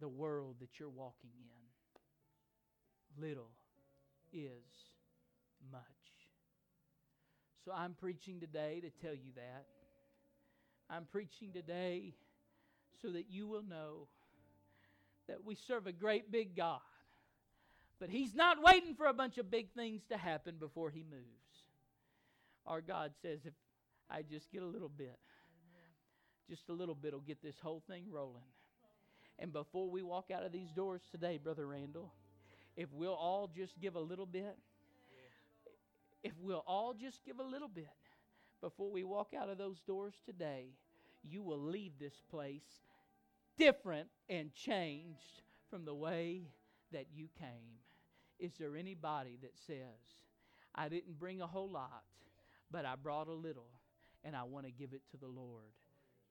the 0.00 0.08
world 0.08 0.56
that 0.60 0.78
you're 0.78 0.88
walking 0.88 1.30
in. 1.34 3.22
Little 3.22 3.50
is 4.32 4.64
much. 5.70 5.82
So 7.64 7.72
I'm 7.72 7.94
preaching 7.94 8.40
today 8.40 8.80
to 8.80 8.90
tell 9.06 9.14
you 9.14 9.32
that. 9.36 9.66
I'm 10.88 11.04
preaching 11.04 11.52
today 11.52 12.14
so 13.00 13.10
that 13.10 13.26
you 13.30 13.46
will 13.46 13.62
know 13.62 14.08
that 15.28 15.44
we 15.44 15.54
serve 15.54 15.86
a 15.86 15.92
great 15.92 16.32
big 16.32 16.56
God. 16.56 16.80
But 18.00 18.08
He's 18.08 18.34
not 18.34 18.62
waiting 18.62 18.94
for 18.94 19.06
a 19.06 19.12
bunch 19.12 19.38
of 19.38 19.50
big 19.50 19.72
things 19.72 20.02
to 20.10 20.16
happen 20.16 20.56
before 20.58 20.90
He 20.90 21.04
moves. 21.08 21.49
Our 22.66 22.80
God 22.80 23.12
says, 23.22 23.40
if 23.44 23.54
I 24.10 24.22
just 24.22 24.50
get 24.52 24.62
a 24.62 24.66
little 24.66 24.88
bit, 24.88 25.18
just 26.48 26.68
a 26.68 26.72
little 26.72 26.94
bit 26.94 27.12
will 27.12 27.20
get 27.20 27.42
this 27.42 27.58
whole 27.62 27.82
thing 27.88 28.04
rolling. 28.10 28.42
And 29.38 29.52
before 29.52 29.88
we 29.88 30.02
walk 30.02 30.30
out 30.34 30.44
of 30.44 30.52
these 30.52 30.70
doors 30.72 31.00
today, 31.10 31.38
Brother 31.38 31.66
Randall, 31.66 32.12
if 32.76 32.88
we'll 32.92 33.14
all 33.14 33.48
just 33.54 33.80
give 33.80 33.94
a 33.94 34.00
little 34.00 34.26
bit, 34.26 34.56
if 36.22 36.32
we'll 36.40 36.64
all 36.66 36.92
just 36.92 37.24
give 37.24 37.38
a 37.38 37.44
little 37.44 37.68
bit 37.68 37.88
before 38.60 38.90
we 38.90 39.04
walk 39.04 39.32
out 39.38 39.48
of 39.48 39.58
those 39.58 39.80
doors 39.86 40.14
today, 40.26 40.66
you 41.22 41.42
will 41.42 41.60
leave 41.60 41.92
this 41.98 42.20
place 42.30 42.64
different 43.56 44.08
and 44.28 44.52
changed 44.54 45.42
from 45.70 45.84
the 45.84 45.94
way 45.94 46.42
that 46.92 47.06
you 47.14 47.28
came. 47.38 47.78
Is 48.38 48.52
there 48.58 48.76
anybody 48.76 49.38
that 49.42 49.52
says, 49.66 50.00
I 50.74 50.88
didn't 50.88 51.18
bring 51.18 51.40
a 51.40 51.46
whole 51.46 51.70
lot, 51.70 52.04
but 52.70 52.84
I 52.84 52.94
brought 52.96 53.28
a 53.28 53.32
little, 53.32 53.70
and 54.24 54.36
I 54.36 54.44
want 54.44 54.66
to 54.66 54.72
give 54.72 54.92
it 54.92 55.02
to 55.10 55.16
the 55.16 55.26
Lord 55.26 55.72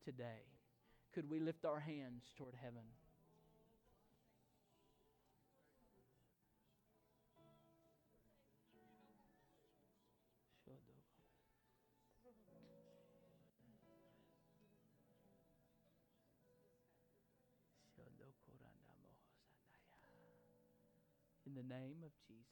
today? 0.03 0.45
Could 1.13 1.29
we 1.29 1.39
lift 1.39 1.65
our 1.65 1.79
hands 1.79 2.23
toward 2.37 2.55
heaven? 2.61 2.83
in 21.49 21.55
the 21.55 21.73
name 21.73 21.97
of 22.03 22.11
Jesus. 22.27 22.45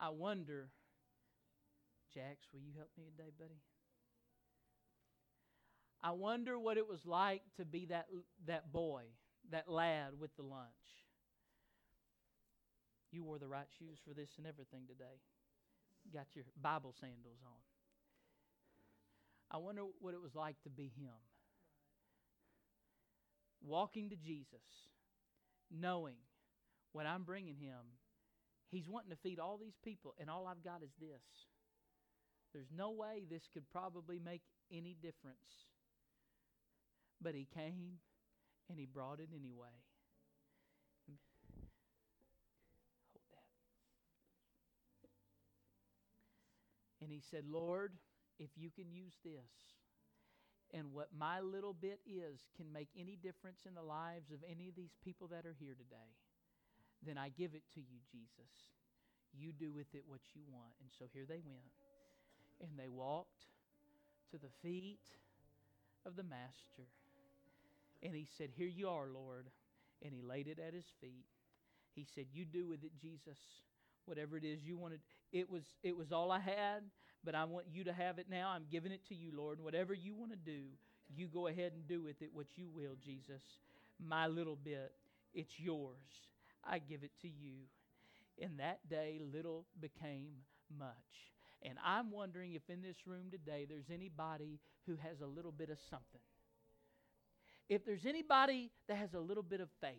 I 0.00 0.08
wonder, 0.08 0.70
Jax, 2.12 2.48
will 2.52 2.60
you 2.60 2.72
help 2.76 2.90
me 2.98 3.04
today, 3.04 3.30
buddy? 3.38 3.60
I 6.02 6.12
wonder 6.12 6.58
what 6.58 6.76
it 6.76 6.88
was 6.88 7.04
like 7.04 7.42
to 7.58 7.64
be 7.64 7.86
that, 7.86 8.06
that 8.46 8.72
boy, 8.72 9.02
that 9.50 9.68
lad 9.68 10.12
with 10.18 10.34
the 10.36 10.42
lunch. 10.42 10.66
You 13.12 13.24
wore 13.24 13.38
the 13.38 13.48
right 13.48 13.66
shoes 13.78 13.98
for 14.06 14.14
this 14.14 14.30
and 14.38 14.46
everything 14.46 14.82
today. 14.88 15.20
Got 16.12 16.26
your 16.34 16.44
Bible 16.60 16.94
sandals 16.98 17.38
on. 17.44 17.60
I 19.50 19.58
wonder 19.58 19.82
what 20.00 20.14
it 20.14 20.22
was 20.22 20.34
like 20.34 20.56
to 20.62 20.70
be 20.70 20.92
him. 20.96 21.12
Walking 23.62 24.08
to 24.10 24.16
Jesus, 24.16 24.88
knowing 25.70 26.16
when 26.92 27.06
I'm 27.06 27.24
bringing 27.24 27.56
him, 27.56 27.98
he's 28.70 28.88
wanting 28.88 29.10
to 29.10 29.16
feed 29.16 29.38
all 29.38 29.58
these 29.58 29.76
people, 29.84 30.14
and 30.18 30.30
all 30.30 30.46
I've 30.46 30.64
got 30.64 30.82
is 30.82 30.92
this. 30.98 31.49
There's 32.52 32.72
no 32.76 32.90
way 32.90 33.24
this 33.28 33.48
could 33.52 33.68
probably 33.70 34.18
make 34.18 34.42
any 34.72 34.96
difference. 35.00 35.68
But 37.22 37.34
he 37.34 37.46
came 37.54 37.98
and 38.68 38.78
he 38.78 38.86
brought 38.86 39.20
it 39.20 39.28
anyway. 39.34 39.76
Hold 43.12 43.24
that. 43.32 43.44
And 47.02 47.12
he 47.12 47.20
said, 47.30 47.44
Lord, 47.46 47.92
if 48.38 48.50
you 48.56 48.70
can 48.70 48.90
use 48.90 49.14
this, 49.24 49.76
and 50.72 50.92
what 50.92 51.08
my 51.16 51.40
little 51.40 51.74
bit 51.74 51.98
is 52.06 52.46
can 52.56 52.72
make 52.72 52.88
any 52.96 53.16
difference 53.16 53.66
in 53.66 53.74
the 53.74 53.82
lives 53.82 54.30
of 54.30 54.38
any 54.48 54.68
of 54.68 54.76
these 54.76 54.94
people 55.04 55.26
that 55.28 55.44
are 55.44 55.56
here 55.58 55.74
today 55.74 56.14
then 57.02 57.16
I 57.16 57.30
give 57.30 57.54
it 57.54 57.64
to 57.74 57.80
you, 57.80 58.00
Jesus. 58.12 58.52
You 59.32 59.52
do 59.52 59.72
with 59.72 59.94
it 59.94 60.04
what 60.06 60.20
you 60.34 60.42
want. 60.50 60.74
And 60.80 60.90
so 60.92 61.06
here 61.12 61.24
they 61.26 61.40
went. 61.40 61.72
And 62.60 62.70
they 62.78 62.88
walked 62.88 63.46
to 64.30 64.38
the 64.38 64.50
feet 64.62 65.00
of 66.06 66.16
the 66.16 66.22
Master. 66.22 66.88
And 68.02 68.14
he 68.14 68.26
said, 68.36 68.50
Here 68.56 68.66
you 68.68 68.88
are, 68.88 69.06
Lord. 69.12 69.46
And 70.02 70.12
he 70.14 70.22
laid 70.22 70.46
it 70.46 70.58
at 70.58 70.74
his 70.74 70.86
feet. 71.00 71.26
He 71.94 72.06
said, 72.14 72.26
You 72.32 72.44
do 72.44 72.66
with 72.66 72.84
it, 72.84 72.92
Jesus, 73.00 73.38
whatever 74.06 74.36
it 74.36 74.44
is 74.44 74.62
you 74.64 74.76
wanted. 74.76 75.00
It 75.32 75.50
was, 75.50 75.62
it 75.82 75.96
was 75.96 76.12
all 76.12 76.30
I 76.30 76.40
had, 76.40 76.82
but 77.24 77.34
I 77.34 77.44
want 77.44 77.66
you 77.72 77.84
to 77.84 77.92
have 77.92 78.18
it 78.18 78.26
now. 78.30 78.50
I'm 78.50 78.64
giving 78.70 78.92
it 78.92 79.06
to 79.08 79.14
you, 79.14 79.32
Lord. 79.36 79.58
And 79.58 79.64
whatever 79.64 79.94
you 79.94 80.14
want 80.14 80.32
to 80.32 80.36
do, 80.36 80.62
you 81.14 81.26
go 81.26 81.48
ahead 81.48 81.72
and 81.74 81.86
do 81.86 82.02
with 82.02 82.22
it 82.22 82.30
what 82.32 82.46
you 82.56 82.68
will, 82.74 82.96
Jesus. 83.04 83.42
My 84.02 84.26
little 84.26 84.56
bit, 84.56 84.92
it's 85.34 85.58
yours. 85.58 85.96
I 86.64 86.78
give 86.78 87.02
it 87.02 87.12
to 87.22 87.28
you. 87.28 87.54
In 88.38 88.56
that 88.56 88.88
day, 88.88 89.20
little 89.32 89.66
became 89.80 90.30
much. 90.78 90.94
And 91.62 91.74
I'm 91.84 92.10
wondering 92.10 92.54
if 92.54 92.62
in 92.68 92.80
this 92.80 93.06
room 93.06 93.30
today 93.30 93.66
there's 93.68 93.90
anybody 93.92 94.60
who 94.86 94.96
has 94.96 95.20
a 95.20 95.26
little 95.26 95.52
bit 95.52 95.68
of 95.70 95.78
something. 95.90 96.20
If 97.68 97.84
there's 97.84 98.06
anybody 98.06 98.70
that 98.88 98.96
has 98.96 99.14
a 99.14 99.20
little 99.20 99.42
bit 99.42 99.60
of 99.60 99.68
faith. 99.80 99.94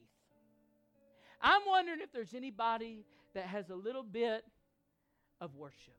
I'm 1.41 1.62
wondering 1.68 1.99
if 2.01 2.12
there's 2.12 2.34
anybody 2.34 3.05
that 3.34 3.45
has 3.45 3.70
a 3.70 3.76
little 3.76 4.03
bit 4.03 4.43
of 5.39 5.55
worship. 5.55 5.95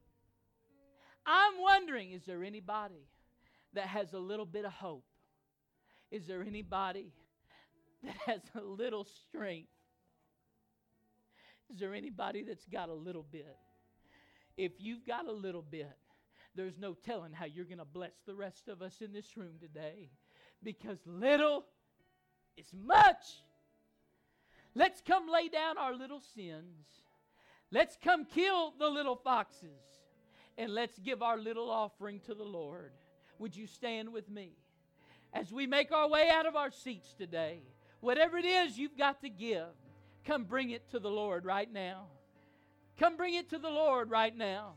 I'm 1.24 1.60
wondering 1.60 2.12
is 2.12 2.24
there 2.24 2.44
anybody 2.44 3.06
that 3.74 3.86
has 3.86 4.12
a 4.12 4.18
little 4.18 4.46
bit 4.46 4.64
of 4.64 4.72
hope? 4.72 5.04
Is 6.10 6.26
there 6.26 6.42
anybody 6.42 7.12
that 8.04 8.16
has 8.26 8.40
a 8.54 8.60
little 8.60 9.04
strength? 9.04 9.68
Is 11.72 11.78
there 11.78 11.94
anybody 11.94 12.42
that's 12.42 12.66
got 12.66 12.88
a 12.88 12.94
little 12.94 13.24
bit? 13.30 13.56
If 14.56 14.72
you've 14.78 15.06
got 15.06 15.26
a 15.26 15.32
little 15.32 15.62
bit, 15.62 15.96
there's 16.54 16.78
no 16.78 16.94
telling 16.94 17.32
how 17.32 17.46
you're 17.46 17.64
going 17.64 17.78
to 17.78 17.84
bless 17.84 18.12
the 18.26 18.34
rest 18.34 18.68
of 18.68 18.82
us 18.82 19.00
in 19.00 19.12
this 19.12 19.36
room 19.36 19.54
today 19.60 20.10
because 20.62 20.98
little 21.06 21.64
is 22.56 22.72
much. 22.72 23.42
Let's 24.74 25.00
come 25.00 25.28
lay 25.28 25.48
down 25.48 25.78
our 25.78 25.94
little 25.94 26.20
sins. 26.20 26.86
Let's 27.70 27.96
come 28.02 28.26
kill 28.26 28.74
the 28.78 28.88
little 28.88 29.16
foxes 29.16 30.00
and 30.58 30.74
let's 30.74 30.98
give 30.98 31.22
our 31.22 31.38
little 31.38 31.70
offering 31.70 32.20
to 32.26 32.34
the 32.34 32.44
Lord. 32.44 32.92
Would 33.38 33.56
you 33.56 33.66
stand 33.66 34.12
with 34.12 34.28
me 34.28 34.52
as 35.32 35.50
we 35.50 35.66
make 35.66 35.90
our 35.90 36.08
way 36.08 36.28
out 36.28 36.46
of 36.46 36.54
our 36.54 36.70
seats 36.70 37.14
today? 37.14 37.62
Whatever 38.00 38.36
it 38.36 38.44
is 38.44 38.76
you've 38.76 38.98
got 38.98 39.22
to 39.22 39.30
give, 39.30 39.68
Come 40.24 40.44
bring 40.44 40.70
it 40.70 40.88
to 40.90 41.00
the 41.00 41.10
Lord 41.10 41.44
right 41.44 41.70
now. 41.72 42.06
Come 42.98 43.16
bring 43.16 43.34
it 43.34 43.50
to 43.50 43.58
the 43.58 43.70
Lord 43.70 44.10
right 44.10 44.36
now. 44.36 44.74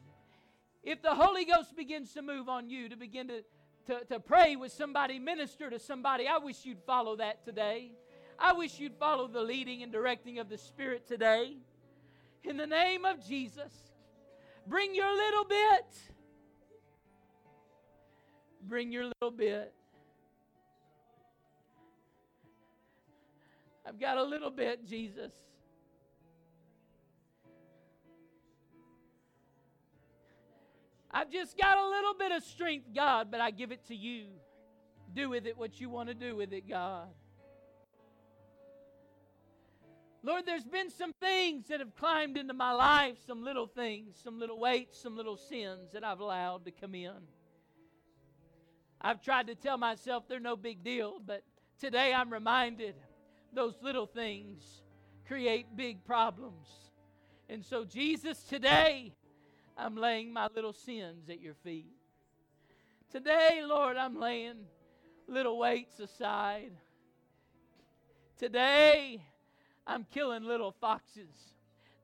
If 0.84 1.02
the 1.02 1.16
Holy 1.16 1.46
Ghost 1.46 1.76
begins 1.76 2.14
to 2.14 2.22
move 2.22 2.48
on 2.48 2.70
you 2.70 2.90
to 2.90 2.96
begin 2.96 3.28
to, 3.28 3.44
to, 3.88 4.06
to 4.06 4.20
pray 4.20 4.56
with 4.56 4.72
somebody, 4.72 5.20
minister 5.20 5.70
to 5.70 5.80
somebody, 5.80 6.28
I 6.28 6.38
wish 6.38 6.66
you'd 6.66 6.82
follow 6.86 7.16
that 7.18 7.44
today. 7.44 7.92
I 8.38 8.54
wish 8.54 8.80
you'd 8.80 8.96
follow 8.96 9.28
the 9.28 9.42
leading 9.42 9.82
and 9.84 9.92
directing 9.92 10.40
of 10.40 10.50
the 10.50 10.58
Spirit 10.58 11.08
today. 11.08 11.58
In 12.44 12.58
the 12.58 12.68
name 12.68 13.06
of 13.06 13.26
Jesus, 13.26 13.72
bring 14.68 14.94
your 14.94 15.12
little 15.16 15.46
bit. 15.46 15.86
Bring 18.62 18.92
your 18.92 19.06
little 19.06 19.36
bit. 19.36 19.74
I've 23.88 24.00
got 24.00 24.18
a 24.18 24.24
little 24.24 24.50
bit, 24.50 24.88
Jesus. 24.88 25.34
I've 31.18 31.32
just 31.32 31.58
got 31.58 31.78
a 31.78 31.88
little 31.88 32.14
bit 32.14 32.34
of 32.34 32.44
strength, 32.44 32.88
God, 32.94 33.32
but 33.32 33.40
I 33.40 33.50
give 33.50 33.72
it 33.72 33.88
to 33.88 33.96
you. 33.96 34.26
Do 35.14 35.30
with 35.30 35.48
it 35.48 35.58
what 35.58 35.80
you 35.80 35.90
want 35.90 36.10
to 36.10 36.14
do 36.14 36.36
with 36.36 36.52
it, 36.52 36.68
God. 36.68 37.08
Lord, 40.24 40.46
there's 40.46 40.66
been 40.66 40.90
some 40.90 41.14
things 41.22 41.70
that 41.70 41.80
have 41.80 41.96
climbed 41.96 42.36
into 42.36 42.54
my 42.54 42.74
life, 42.74 43.16
some 43.26 43.46
little 43.46 43.66
things, 43.66 44.20
some 44.22 44.40
little 44.40 44.60
weights, 44.60 45.02
some 45.02 45.16
little 45.16 45.38
sins 45.38 45.94
that 45.94 46.04
I've 46.04 46.20
allowed 46.20 46.66
to 46.66 46.72
come 46.72 46.94
in. 46.94 47.14
I've 49.00 49.22
tried 49.22 49.48
to 49.48 49.56
tell 49.56 49.78
myself 49.78 50.28
they're 50.28 50.42
no 50.42 50.58
big 50.58 50.84
deal, 50.84 51.22
but 51.26 51.44
today 51.80 52.14
I'm 52.14 52.34
reminded 52.34 52.96
those 53.54 53.76
little 53.82 54.06
things 54.06 54.82
create 55.26 55.78
big 55.78 56.04
problems. 56.04 56.68
And 57.48 57.64
so, 57.64 57.86
Jesus, 57.86 58.44
today 58.44 59.14
I'm 59.78 59.98
laying 59.98 60.32
my 60.32 60.48
little 60.56 60.74
sins 60.74 61.30
at 61.30 61.42
your 61.42 61.54
feet. 61.56 61.92
Today, 63.12 63.62
Lord, 63.64 63.98
I'm 63.98 64.20
laying 64.20 64.66
little 65.28 65.58
weights 65.58 66.00
aside. 66.00 66.72
Today, 68.38 69.22
I'm 69.86 70.06
killing 70.14 70.44
little 70.44 70.72
foxes 70.72 71.34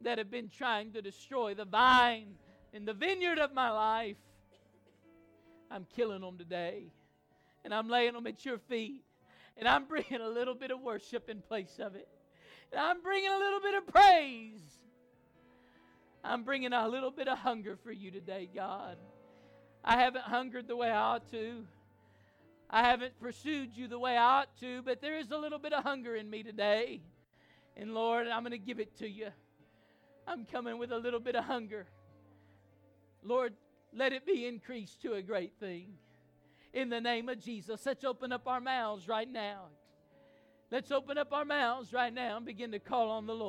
that 0.01 0.17
have 0.17 0.30
been 0.30 0.49
trying 0.49 0.91
to 0.93 1.01
destroy 1.01 1.53
the 1.53 1.65
vine 1.65 2.36
in 2.74 2.86
the 2.86 2.93
vineyard 2.93 3.39
of 3.39 3.53
my 3.53 3.69
life. 3.69 4.17
I'm 5.69 5.86
killing 5.95 6.22
them 6.22 6.38
today. 6.38 6.91
And 7.63 7.74
I'm 7.74 7.88
laying 7.88 8.13
them 8.13 8.28
at 8.28 8.45
your 8.45 8.57
feet. 8.57 9.03
And 9.57 9.67
I'm 9.67 9.86
bringing 9.86 10.22
a 10.22 10.30
little 10.30 10.55
bit 10.55 10.72
of 10.72 10.82
worship 10.82 11.30
in 11.30 11.41
place 11.41 11.80
of 11.80 11.95
it. 11.95 12.07
And 12.72 12.82
I'm 12.82 13.01
bringing 13.01 13.32
a 13.32 13.38
little 13.38 13.61
bit 13.61 13.76
of 13.76 13.88
praise. 13.88 14.61
I'm 16.24 16.43
bringing 16.43 16.74
a 16.74 16.88
little 16.88 17.11
bit 17.11 17.28
of 17.28 17.39
hunger 17.39 17.78
for 17.84 17.91
you 17.91 18.11
today, 18.11 18.49
God. 18.53 18.97
I 19.84 19.97
haven't 19.97 20.24
hungered 20.24 20.67
the 20.67 20.76
way 20.76 20.89
I 20.89 20.97
ought 20.97 21.32
to. 21.32 21.65
I 22.69 22.84
haven't 22.84 23.19
pursued 23.19 23.76
you 23.76 23.88
the 23.88 23.99
way 23.99 24.15
I 24.15 24.41
ought 24.41 24.57
to, 24.59 24.82
but 24.84 25.01
there 25.01 25.17
is 25.17 25.32
a 25.32 25.38
little 25.38 25.59
bit 25.59 25.74
of 25.74 25.84
hunger 25.84 26.15
in 26.15 26.30
me 26.30 26.43
today. 26.43 27.01
And 27.76 27.93
Lord, 27.93 28.28
I'm 28.28 28.43
going 28.43 28.51
to 28.51 28.57
give 28.57 28.80
it 28.80 28.97
to 28.99 29.09
you. 29.09 29.30
I'm 30.28 30.45
coming 30.45 30.78
with 30.78 30.91
a 30.91 30.97
little 30.97 31.19
bit 31.19 31.36
of 31.36 31.45
hunger. 31.45 31.88
Lord, 33.24 33.53
let 33.93 34.13
it 34.13 34.26
be 34.26 34.45
increased 34.45 35.01
to 35.01 35.13
a 35.13 35.22
great 35.22 35.53
thing. 35.59 35.93
In 36.74 36.89
the 36.89 37.01
name 37.01 37.28
of 37.28 37.39
Jesus, 37.39 37.86
let's 37.86 38.03
open 38.03 38.32
up 38.32 38.47
our 38.47 38.61
mouths 38.61 39.07
right 39.07 39.30
now. 39.30 39.65
Let's 40.72 40.91
open 40.91 41.17
up 41.17 41.34
our 41.34 41.43
mouths 41.43 41.91
right 41.91 42.13
now 42.13 42.38
and 42.38 42.45
begin 42.45 42.72
to 42.72 42.80
call 42.80 43.09
on 43.09 43.26
the 43.26 43.34
Lord. 43.34 43.39